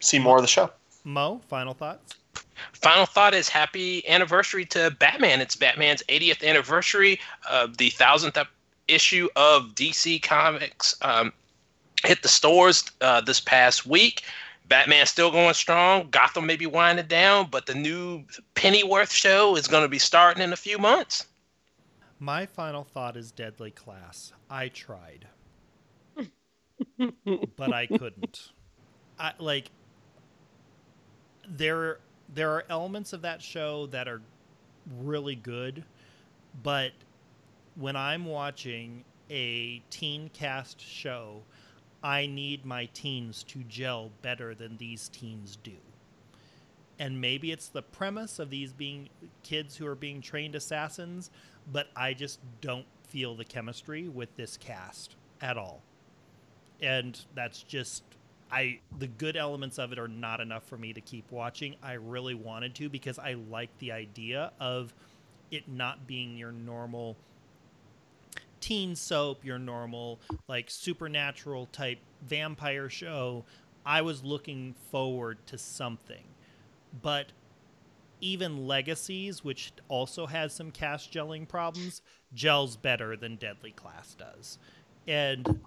[0.00, 0.70] see more of the show.
[1.04, 2.14] Mo, final thoughts?
[2.72, 5.40] Final thought is happy anniversary to Batman.
[5.40, 7.20] It's Batman's 80th anniversary.
[7.48, 8.38] Uh, the thousandth
[8.88, 11.32] issue of DC Comics um,
[12.04, 14.22] hit the stores uh, this past week.
[14.68, 16.08] Batman's still going strong.
[16.10, 20.42] Gotham may be winding down, but the new Pennyworth show is going to be starting
[20.42, 21.26] in a few months.
[22.18, 24.32] My final thought is Deadly Class.
[24.50, 25.28] I tried,
[27.56, 28.52] but I couldn't.
[29.18, 29.70] I like
[31.48, 32.00] there
[32.34, 34.20] there are elements of that show that are
[35.00, 35.84] really good,
[36.62, 36.92] but
[37.76, 41.42] when I'm watching a teen cast show,
[42.02, 45.76] I need my teens to gel better than these teens do.
[46.98, 49.08] And maybe it's the premise of these being
[49.44, 51.30] kids who are being trained assassins,
[51.72, 55.82] but I just don't feel the chemistry with this cast at all.
[56.80, 58.02] And that's just
[58.50, 61.76] I the good elements of it are not enough for me to keep watching.
[61.82, 64.94] I really wanted to because I like the idea of
[65.50, 67.16] it not being your normal
[68.60, 73.44] teen soap, your normal like supernatural type vampire show.
[73.84, 76.24] I was looking forward to something.
[77.02, 77.32] But
[78.20, 82.02] even Legacies, which also has some cast gelling problems,
[82.34, 84.58] gels better than Deadly Class does.
[85.06, 85.60] And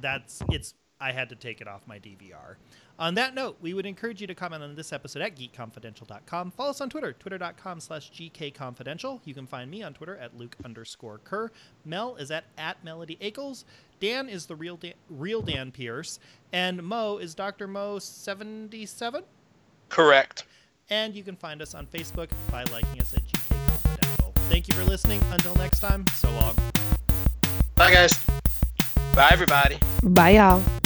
[0.00, 2.56] that's it's I had to take it off my DVR.
[2.98, 6.50] On that note, we would encourage you to comment on this episode at geekconfidential.com.
[6.50, 9.20] Follow us on Twitter, twitter.com slash gkconfidential.
[9.24, 11.50] You can find me on Twitter at Luke underscore Kerr.
[11.86, 13.64] Mel is at, at Melody Akels.
[14.00, 16.20] Dan is the real Dan, real Dan Pierce.
[16.52, 17.66] And Mo is Dr.
[17.66, 19.22] Mo77.
[19.88, 20.44] Correct.
[20.90, 24.32] And you can find us on Facebook by liking us at GK Confidential.
[24.48, 25.20] Thank you for listening.
[25.30, 26.56] Until next time, so long.
[27.76, 28.26] Bye, guys.
[29.14, 29.78] Bye, everybody.
[30.02, 30.79] Bye, y'all.